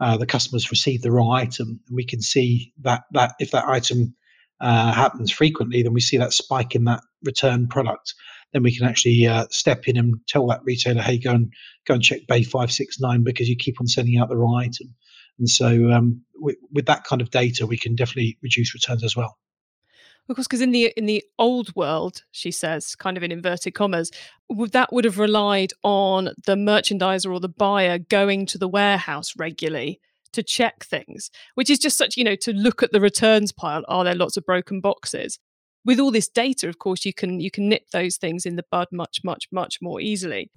uh, 0.00 0.16
the 0.16 0.26
customers 0.26 0.70
receive 0.70 1.02
the 1.02 1.12
wrong 1.12 1.32
item. 1.32 1.80
And 1.86 1.94
we 1.94 2.06
can 2.06 2.22
see 2.22 2.72
that 2.80 3.02
that 3.12 3.34
if 3.38 3.50
that 3.50 3.68
item 3.68 4.14
uh, 4.60 4.92
happens 4.92 5.30
frequently, 5.30 5.82
then 5.82 5.92
we 5.92 6.00
see 6.00 6.16
that 6.16 6.32
spike 6.32 6.74
in 6.74 6.84
that 6.84 7.02
return 7.24 7.66
product. 7.66 8.14
Then 8.52 8.62
we 8.62 8.74
can 8.74 8.86
actually 8.86 9.26
uh, 9.26 9.46
step 9.50 9.88
in 9.88 9.96
and 9.96 10.14
tell 10.28 10.46
that 10.46 10.64
retailer, 10.64 11.02
"Hey, 11.02 11.18
go 11.18 11.32
and 11.32 11.52
go 11.86 11.94
and 11.94 12.02
check 12.02 12.26
Bay 12.26 12.42
five 12.42 12.72
six 12.72 12.98
nine 13.00 13.22
because 13.22 13.48
you 13.48 13.56
keep 13.56 13.80
on 13.80 13.86
sending 13.86 14.18
out 14.18 14.28
the 14.28 14.36
wrong 14.36 14.56
item." 14.56 14.94
And 15.38 15.48
so, 15.48 15.90
um, 15.90 16.22
with, 16.36 16.56
with 16.72 16.86
that 16.86 17.04
kind 17.04 17.20
of 17.20 17.30
data, 17.30 17.66
we 17.66 17.76
can 17.76 17.94
definitely 17.94 18.38
reduce 18.42 18.72
returns 18.72 19.04
as 19.04 19.14
well. 19.14 19.36
Of 20.28 20.34
course, 20.34 20.48
because 20.48 20.62
in 20.62 20.72
the 20.72 20.92
in 20.96 21.06
the 21.06 21.22
old 21.38 21.74
world, 21.76 22.22
she 22.32 22.50
says, 22.50 22.96
kind 22.96 23.16
of 23.16 23.22
in 23.22 23.30
inverted 23.30 23.74
commas, 23.74 24.10
that 24.48 24.92
would 24.92 25.04
have 25.04 25.18
relied 25.18 25.72
on 25.84 26.30
the 26.46 26.56
merchandiser 26.56 27.32
or 27.32 27.40
the 27.40 27.48
buyer 27.48 27.98
going 27.98 28.46
to 28.46 28.58
the 28.58 28.68
warehouse 28.68 29.34
regularly 29.36 30.00
to 30.36 30.42
check 30.42 30.84
things, 30.84 31.30
which 31.54 31.68
is 31.68 31.78
just 31.78 31.98
such, 31.98 32.16
you 32.16 32.24
know, 32.24 32.36
to 32.36 32.52
look 32.52 32.82
at 32.82 32.92
the 32.92 33.00
returns 33.00 33.52
pile. 33.52 33.82
Are 33.88 34.04
there 34.04 34.14
lots 34.14 34.36
of 34.36 34.44
broken 34.44 34.80
boxes? 34.80 35.38
With 35.84 35.98
all 35.98 36.10
this 36.10 36.28
data, 36.28 36.68
of 36.68 36.78
course, 36.78 37.04
you 37.04 37.12
can 37.12 37.40
you 37.40 37.50
can 37.50 37.68
nip 37.68 37.90
those 37.92 38.16
things 38.16 38.46
in 38.46 38.56
the 38.56 38.64
bud 38.70 38.88
much, 38.92 39.18
much, 39.24 39.46
much 39.50 39.78
more 39.80 40.00
easily. 40.00 40.50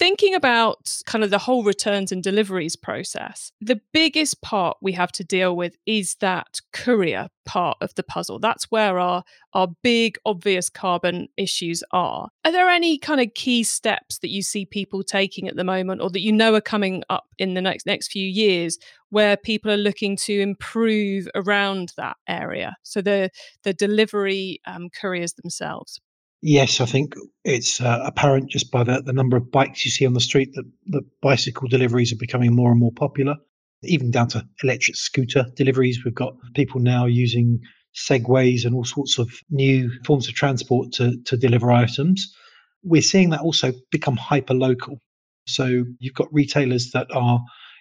Thinking 0.00 0.34
about 0.34 0.96
kind 1.04 1.22
of 1.22 1.28
the 1.28 1.38
whole 1.38 1.62
returns 1.62 2.10
and 2.10 2.22
deliveries 2.22 2.74
process, 2.74 3.52
the 3.60 3.78
biggest 3.92 4.40
part 4.40 4.78
we 4.80 4.92
have 4.92 5.12
to 5.12 5.22
deal 5.22 5.54
with 5.54 5.76
is 5.84 6.16
that 6.20 6.58
courier 6.72 7.28
part 7.44 7.76
of 7.82 7.94
the 7.96 8.02
puzzle. 8.02 8.38
That's 8.38 8.70
where 8.70 8.98
our 8.98 9.22
our 9.52 9.68
big 9.82 10.16
obvious 10.24 10.70
carbon 10.70 11.28
issues 11.36 11.84
are. 11.92 12.28
Are 12.46 12.52
there 12.52 12.70
any 12.70 12.96
kind 12.96 13.20
of 13.20 13.34
key 13.34 13.62
steps 13.62 14.18
that 14.20 14.30
you 14.30 14.42
see 14.42 14.64
people 14.64 15.02
taking 15.02 15.48
at 15.48 15.56
the 15.56 15.64
moment 15.64 16.00
or 16.00 16.08
that 16.10 16.22
you 16.22 16.32
know 16.32 16.54
are 16.54 16.62
coming 16.62 17.02
up 17.10 17.26
in 17.38 17.52
the 17.52 17.60
next 17.60 17.84
next 17.84 18.10
few 18.10 18.26
years 18.26 18.78
where 19.10 19.36
people 19.36 19.70
are 19.70 19.76
looking 19.76 20.16
to 20.16 20.40
improve 20.40 21.28
around 21.34 21.92
that 21.98 22.16
area? 22.26 22.74
So 22.84 23.02
the 23.02 23.30
the 23.64 23.74
delivery 23.74 24.62
um, 24.66 24.88
couriers 24.88 25.34
themselves. 25.34 26.00
Yes, 26.42 26.80
I 26.80 26.86
think 26.86 27.14
it's 27.44 27.80
uh, 27.80 28.02
apparent 28.04 28.50
just 28.50 28.70
by 28.70 28.82
the, 28.82 29.02
the 29.02 29.12
number 29.12 29.36
of 29.36 29.50
bikes 29.50 29.84
you 29.84 29.90
see 29.90 30.06
on 30.06 30.14
the 30.14 30.20
street 30.20 30.50
that, 30.54 30.64
that 30.86 31.04
bicycle 31.20 31.68
deliveries 31.68 32.12
are 32.12 32.18
becoming 32.18 32.54
more 32.54 32.70
and 32.70 32.80
more 32.80 32.92
popular, 32.92 33.36
even 33.82 34.10
down 34.10 34.28
to 34.28 34.46
electric 34.62 34.96
scooter 34.96 35.46
deliveries. 35.54 36.02
We've 36.02 36.14
got 36.14 36.34
people 36.54 36.80
now 36.80 37.04
using 37.04 37.60
segways 37.94 38.64
and 38.64 38.74
all 38.74 38.84
sorts 38.84 39.18
of 39.18 39.30
new 39.50 39.90
forms 40.06 40.28
of 40.28 40.34
transport 40.34 40.92
to, 40.92 41.20
to 41.26 41.36
deliver 41.36 41.70
items. 41.70 42.34
We're 42.82 43.02
seeing 43.02 43.30
that 43.30 43.40
also 43.40 43.72
become 43.90 44.16
hyper 44.16 44.54
local. 44.54 44.98
So 45.46 45.84
you've 45.98 46.14
got 46.14 46.32
retailers 46.32 46.92
that 46.92 47.08
are 47.14 47.40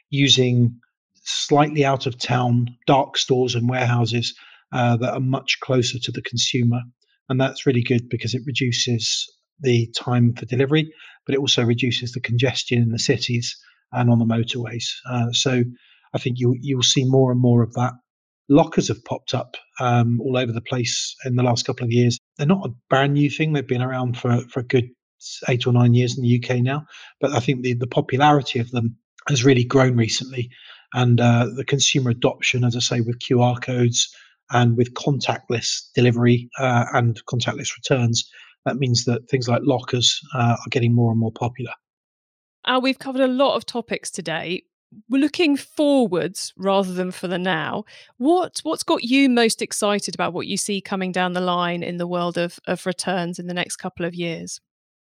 using 0.09 0.77
slightly 1.23 1.85
out 1.85 2.07
of 2.07 2.17
town 2.17 2.75
dark 2.87 3.17
stores 3.17 3.55
and 3.55 3.69
warehouses 3.69 4.33
uh, 4.73 4.97
that 4.97 5.13
are 5.13 5.19
much 5.21 5.59
closer 5.61 5.97
to 5.99 6.11
the 6.11 6.21
consumer 6.23 6.81
and 7.29 7.39
that's 7.39 7.65
really 7.65 7.83
good 7.83 8.09
because 8.09 8.33
it 8.33 8.41
reduces 8.45 9.31
the 9.61 9.87
time 9.95 10.33
for 10.33 10.45
delivery, 10.45 10.91
but 11.25 11.35
it 11.35 11.39
also 11.39 11.63
reduces 11.63 12.11
the 12.11 12.21
congestion 12.21 12.81
in 12.81 12.89
the 12.89 12.99
cities 12.99 13.57
and 13.91 14.09
on 14.09 14.19
the 14.19 14.25
motorways. 14.25 14.85
Uh, 15.09 15.31
so 15.31 15.63
I 16.13 16.17
think 16.17 16.37
you 16.39 16.55
you'll 16.59 16.83
see 16.83 17.05
more 17.05 17.31
and 17.31 17.39
more 17.39 17.61
of 17.63 17.73
that. 17.73 17.93
Lockers 18.49 18.87
have 18.87 19.03
popped 19.05 19.33
up 19.35 19.55
um, 19.79 20.19
all 20.21 20.35
over 20.37 20.51
the 20.51 20.61
place 20.61 21.15
in 21.23 21.35
the 21.35 21.43
last 21.43 21.65
couple 21.65 21.85
of 21.85 21.91
years. 21.91 22.17
They're 22.37 22.47
not 22.47 22.65
a 22.65 22.73
brand 22.89 23.13
new 23.13 23.29
thing; 23.29 23.53
they've 23.53 23.67
been 23.67 23.81
around 23.81 24.17
for 24.17 24.41
for 24.49 24.61
a 24.61 24.65
good 24.65 24.89
eight 25.47 25.67
or 25.67 25.73
nine 25.73 25.93
years 25.93 26.17
in 26.17 26.23
the 26.23 26.41
UK 26.43 26.61
now. 26.61 26.85
But 27.21 27.31
I 27.33 27.39
think 27.39 27.61
the 27.61 27.73
the 27.73 27.87
popularity 27.87 28.59
of 28.59 28.71
them 28.71 28.97
has 29.27 29.45
really 29.45 29.65
grown 29.65 29.97
recently, 29.97 30.49
and 30.93 31.21
uh, 31.21 31.47
the 31.55 31.65
consumer 31.65 32.09
adoption, 32.09 32.63
as 32.63 32.75
I 32.75 32.79
say, 32.79 33.01
with 33.01 33.19
QR 33.19 33.61
codes 33.61 34.09
and 34.51 34.77
with 34.77 34.93
contactless 34.93 35.83
delivery 35.95 36.49
uh, 36.59 36.85
and 36.93 37.23
contactless 37.25 37.75
returns, 37.75 38.29
that 38.65 38.77
means 38.77 39.05
that 39.05 39.29
things 39.29 39.47
like 39.47 39.62
lockers 39.63 40.19
uh, 40.33 40.55
are 40.59 40.69
getting 40.69 40.93
more 40.93 41.12
and 41.12 41.19
more 41.19 41.31
popular. 41.31 41.71
Uh, 42.65 42.79
we've 42.81 42.99
covered 42.99 43.21
a 43.21 43.27
lot 43.27 43.55
of 43.55 43.65
topics 43.65 44.12
today. 44.12 44.63
We're 45.07 45.21
looking 45.21 45.55
forwards 45.55 46.53
rather 46.57 46.93
than 46.93 47.12
for 47.12 47.27
the 47.27 47.38
now. 47.38 47.83
What 48.17 48.59
what's 48.63 48.83
got 48.83 49.03
you 49.03 49.29
most 49.29 49.62
excited 49.62 50.15
about 50.15 50.33
what 50.33 50.47
you 50.47 50.57
see 50.57 50.81
coming 50.81 51.12
down 51.12 51.33
the 51.33 51.41
line 51.41 51.83
in 51.83 51.97
the 51.97 52.07
world 52.07 52.38
of, 52.38 52.59
of 52.65 52.85
returns 52.85 53.38
in 53.38 53.45
the 53.45 53.53
next 53.53 53.75
couple 53.75 54.05
of 54.05 54.15
years? 54.15 54.59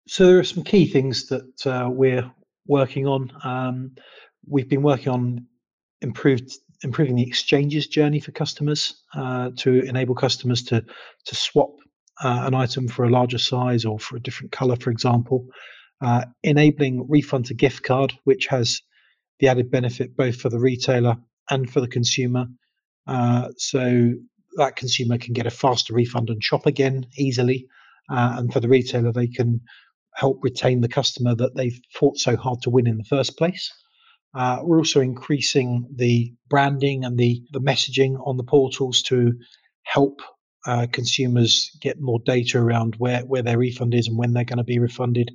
So 0.07 0.27
there 0.27 0.39
are 0.39 0.45
some 0.45 0.63
key 0.63 0.87
things 0.87 1.27
that 1.29 1.67
uh, 1.67 1.89
we're 1.91 2.31
working 2.67 3.07
on. 3.07 3.33
Um, 3.43 3.97
we've 4.47 4.69
been 4.69 4.83
working 4.83 5.13
on 5.13 5.47
improved 6.01 6.53
improving 6.83 7.17
the 7.17 7.27
exchanges 7.27 7.87
journey 7.87 8.21
for 8.21 8.33
customers 8.33 9.03
uh, 9.15 9.51
to 9.57 9.81
enable 9.83 10.15
customers 10.15 10.63
to 10.65 10.85
to 11.25 11.35
swap 11.35 11.71
uh, 12.23 12.43
an 12.47 12.55
item 12.55 12.89
for 12.89 13.05
a 13.05 13.11
larger 13.11 13.39
size 13.39 13.85
or 13.85 13.99
for 13.99 14.17
a 14.17 14.21
different 14.21 14.53
color, 14.53 14.77
for 14.77 14.91
example. 14.91 15.47
Uh, 16.01 16.25
enabling 16.43 17.07
refund 17.09 17.47
to 17.47 17.55
gift 17.55 17.85
card, 17.85 18.13
which 18.25 18.47
has 18.49 18.83
the 19.39 19.49
added 19.49 19.71
benefit 19.71 20.17
both 20.17 20.37
for 20.37 20.49
the 20.49 20.59
retailer 20.59 21.17
and 21.49 21.71
for 21.71 21.81
the 21.81 21.89
consumer. 21.89 22.47
Uh, 23.07 23.49
so 23.57 24.13
that 24.57 24.77
consumer 24.77 25.19
can 25.19 25.33
get 25.33 25.47
a 25.47 25.51
faster 25.51 25.95
refund 25.95 26.29
and 26.29 26.43
shop 26.43 26.67
again 26.67 27.07
easily. 27.17 27.67
Uh, 28.11 28.35
and 28.39 28.53
for 28.53 28.61
the 28.61 28.69
retailer, 28.69 29.13
they 29.13 29.29
can 29.29 29.61
help 30.15 30.39
retain 30.43 30.81
the 30.81 30.89
customer 30.89 31.35
that 31.35 31.55
they've 31.55 31.81
fought 31.93 32.19
so 32.19 32.37
hard 32.37 32.61
to 32.63 32.71
win 32.71 32.87
in 32.87 32.99
the 32.99 33.05
first 33.05 33.39
place. 33.39 33.73
Uh, 34.35 34.61
we're 34.63 34.79
also 34.79 35.01
increasing 35.01 35.87
the 35.95 36.33
branding 36.49 37.05
and 37.05 37.19
the, 37.19 37.43
the 37.53 37.61
messaging 37.61 38.17
on 38.27 38.37
the 38.37 38.45
portals 38.45 39.03
to 39.03 39.33
help 39.83 40.21
uh, 40.67 40.87
consumers 40.91 41.77
get 41.81 42.01
more 42.01 42.21
data 42.25 42.59
around 42.59 42.95
where, 42.97 43.21
where 43.23 43.43
their 43.43 43.59
refund 43.59 43.95
is 43.95 44.09
and 44.09 44.17
when 44.17 44.33
they're 44.33 44.45
going 44.45 44.59
to 44.59 44.65
be 44.65 44.79
refunded. 44.79 45.31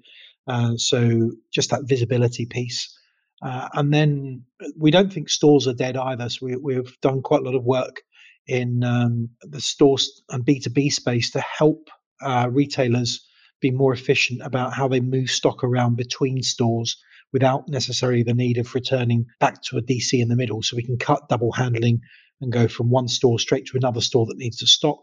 Uh, 0.48 0.76
so 0.78 1.32
just 1.52 1.70
that 1.70 1.84
visibility 1.84 2.46
piece. 2.46 2.98
Uh, 3.42 3.70
and 3.74 3.94
then 3.94 4.44
we 4.78 4.90
don't 4.90 5.14
think 5.14 5.30
stores 5.30 5.68
are 5.68 5.74
dead 5.74 5.98
either. 5.98 6.30
So 6.30 6.46
we, 6.46 6.56
we've 6.56 7.00
done 7.02 7.22
quite 7.22 7.42
a 7.42 7.44
lot 7.44 7.56
of 7.56 7.64
work 7.64 8.02
in 8.48 8.84
um, 8.84 9.30
the 9.42 9.62
stores 9.62 10.24
and 10.30 10.46
B2B 10.46 10.92
space 10.92 11.32
to 11.32 11.42
help 11.42 11.90
uh, 12.22 12.48
retailers 12.50 13.28
be 13.60 13.72
more 13.72 13.94
efficient 13.94 14.42
about 14.44 14.74
how 14.74 14.88
they 14.88 15.02
move 15.02 15.30
stock 15.30 15.64
around 15.64 15.98
between 15.98 16.42
stores 16.42 16.98
without 17.34 17.68
necessarily 17.68 18.24
the 18.24 18.34
need 18.34 18.58
of 18.58 18.74
returning 18.74 19.26
back 19.40 19.62
to 19.62 19.78
a 19.78 19.82
DC 19.82 20.14
in 20.14 20.30
the 20.30 20.36
middle. 20.36 20.62
So 20.62 20.76
we 20.76 20.86
can 20.86 20.98
cut 20.98 21.30
double 21.30 21.52
handling 21.52 22.00
and 22.42 22.52
go 22.52 22.68
from 22.68 22.90
one 22.90 23.08
store 23.08 23.40
straight 23.40 23.66
to 23.68 23.78
another 23.78 24.02
store 24.02 24.26
that 24.28 24.38
needs 24.38 24.58
to 24.58 24.68
stock. 24.68 25.00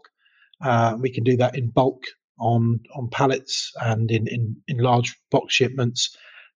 Uh, 0.61 0.97
we 0.99 1.11
can 1.11 1.23
do 1.23 1.37
that 1.37 1.57
in 1.57 1.69
bulk 1.69 2.03
on 2.39 2.79
on 2.95 3.09
pallets 3.09 3.71
and 3.81 4.09
in, 4.11 4.27
in, 4.27 4.57
in 4.67 4.77
large 4.77 5.15
box 5.31 5.53
shipments, 5.53 6.15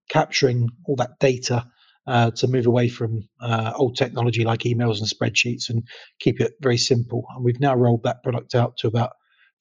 capturing 0.10 0.69
all 0.86 0.95
that 0.95 1.19
data 1.19 1.65
uh, 2.08 2.32
to 2.32 2.47
move 2.47 2.65
away 2.65 2.89
from 2.89 3.27
uh, 3.41 3.73
old 3.75 3.95
technology 3.95 4.43
like 4.43 4.62
emails 4.62 4.99
and 4.99 5.08
spreadsheets 5.08 5.69
and 5.69 5.84
keep 6.19 6.41
it 6.41 6.53
very 6.62 6.77
simple. 6.77 7.23
And 7.36 7.43
we've 7.43 7.60
now 7.60 7.75
rolled 7.75 8.03
that 8.03 8.23
product 8.23 8.55
out 8.55 8.77
to 8.77 8.88
about 8.88 9.12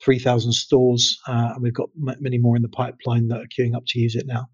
3,000 0.02 0.52
stores, 0.52 1.18
uh, 1.26 1.50
and 1.54 1.62
we've 1.62 1.74
got 1.74 1.88
m- 1.96 2.16
many 2.20 2.38
more 2.38 2.56
in 2.56 2.62
the 2.62 2.68
pipeline 2.68 3.28
that 3.28 3.40
are 3.40 3.46
queuing 3.46 3.76
up 3.76 3.82
to 3.88 3.98
use 3.98 4.14
it 4.14 4.26
now 4.26 4.46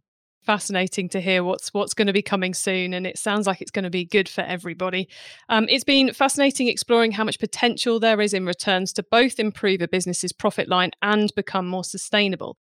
fascinating 0.45 1.09
to 1.09 1.21
hear 1.21 1.43
what's 1.43 1.73
what's 1.73 1.95
going 1.95 2.07
to 2.07 2.13
be 2.13 2.23
coming 2.23 2.55
soon 2.55 2.95
and 2.95 3.07
it 3.07 3.19
sounds 3.19 3.47
like 3.47 3.61
it's 3.61 3.71
going 3.71 3.85
to 3.85 3.91
be 3.91 4.05
good 4.05 4.29
for 4.29 4.43
everybody 4.43 5.09
um, 5.49 5.67
it's 5.69 5.85
been 5.85 6.13
fascinating 6.13 6.69
exploring 6.69 7.13
how 7.13 7.25
much 7.25 7.39
potential 7.39 7.99
there 7.99 8.21
is 8.21 8.35
in 8.35 8.47
returns 8.47 8.93
to 8.93 9.03
both 9.03 9.39
improve 9.39 9.81
a 9.81 9.89
business's 9.89 10.33
profit 10.33 10.69
line 10.69 10.91
and 11.03 11.33
become 11.35 11.67
more 11.67 11.85
sustainable 11.85 12.57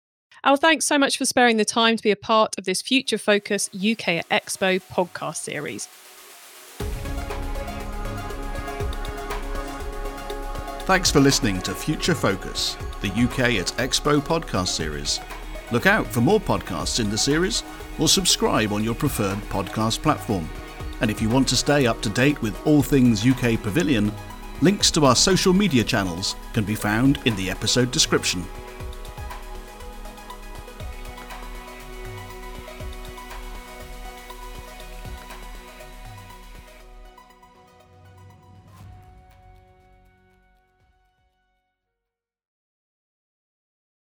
Al, 0.45 0.57
thanks 0.57 0.87
so 0.87 0.99
much 0.99 1.19
for 1.19 1.25
sparing 1.25 1.57
the 1.57 1.65
time 1.65 1.97
to 1.97 2.03
be 2.03 2.11
a 2.11 2.17
part 2.17 2.59
of 2.59 2.65
this 2.65 2.83
Future 2.83 3.19
Focus 3.19 3.69
UK 3.75 4.27
Expo 4.29 4.81
podcast 4.91 5.37
series. 5.37 5.89
Thanks 10.85 11.13
for 11.13 11.21
listening 11.21 11.61
to 11.63 11.77
Future 11.77 12.15
Focus, 12.15 12.77
the 13.03 13.09
UK 13.09 13.55
at 13.55 13.69
Expo 13.79 14.21
podcast 14.21 14.69
series. 14.69 15.21
Look 15.73 15.87
out 15.87 16.07
for 16.07 16.21
more 16.21 16.39
podcasts 16.39 17.01
in 17.01 17.09
the 17.09 17.17
series 17.17 17.63
or 17.99 18.07
subscribe 18.07 18.73
on 18.73 18.85
your 18.85 18.95
preferred 18.95 19.39
podcast 19.49 20.03
platform. 20.03 20.47
And 21.01 21.11
if 21.11 21.23
you 21.23 21.31
want 21.31 21.49
to 21.49 21.57
stay 21.57 21.87
up 21.87 22.03
to 22.03 22.11
date 22.11 22.41
with 22.43 22.55
all 22.67 22.83
things 22.83 23.27
UK 23.27 23.61
Pavilion, 23.63 24.13
links 24.61 24.91
to 24.91 25.07
our 25.07 25.17
social 25.17 25.55
media 25.55 25.83
channels 25.83 26.37
can 26.53 26.65
be 26.65 26.75
found 26.75 27.19
in 27.25 27.35
the 27.37 27.51
episode 27.51 27.91
description. 27.91 28.45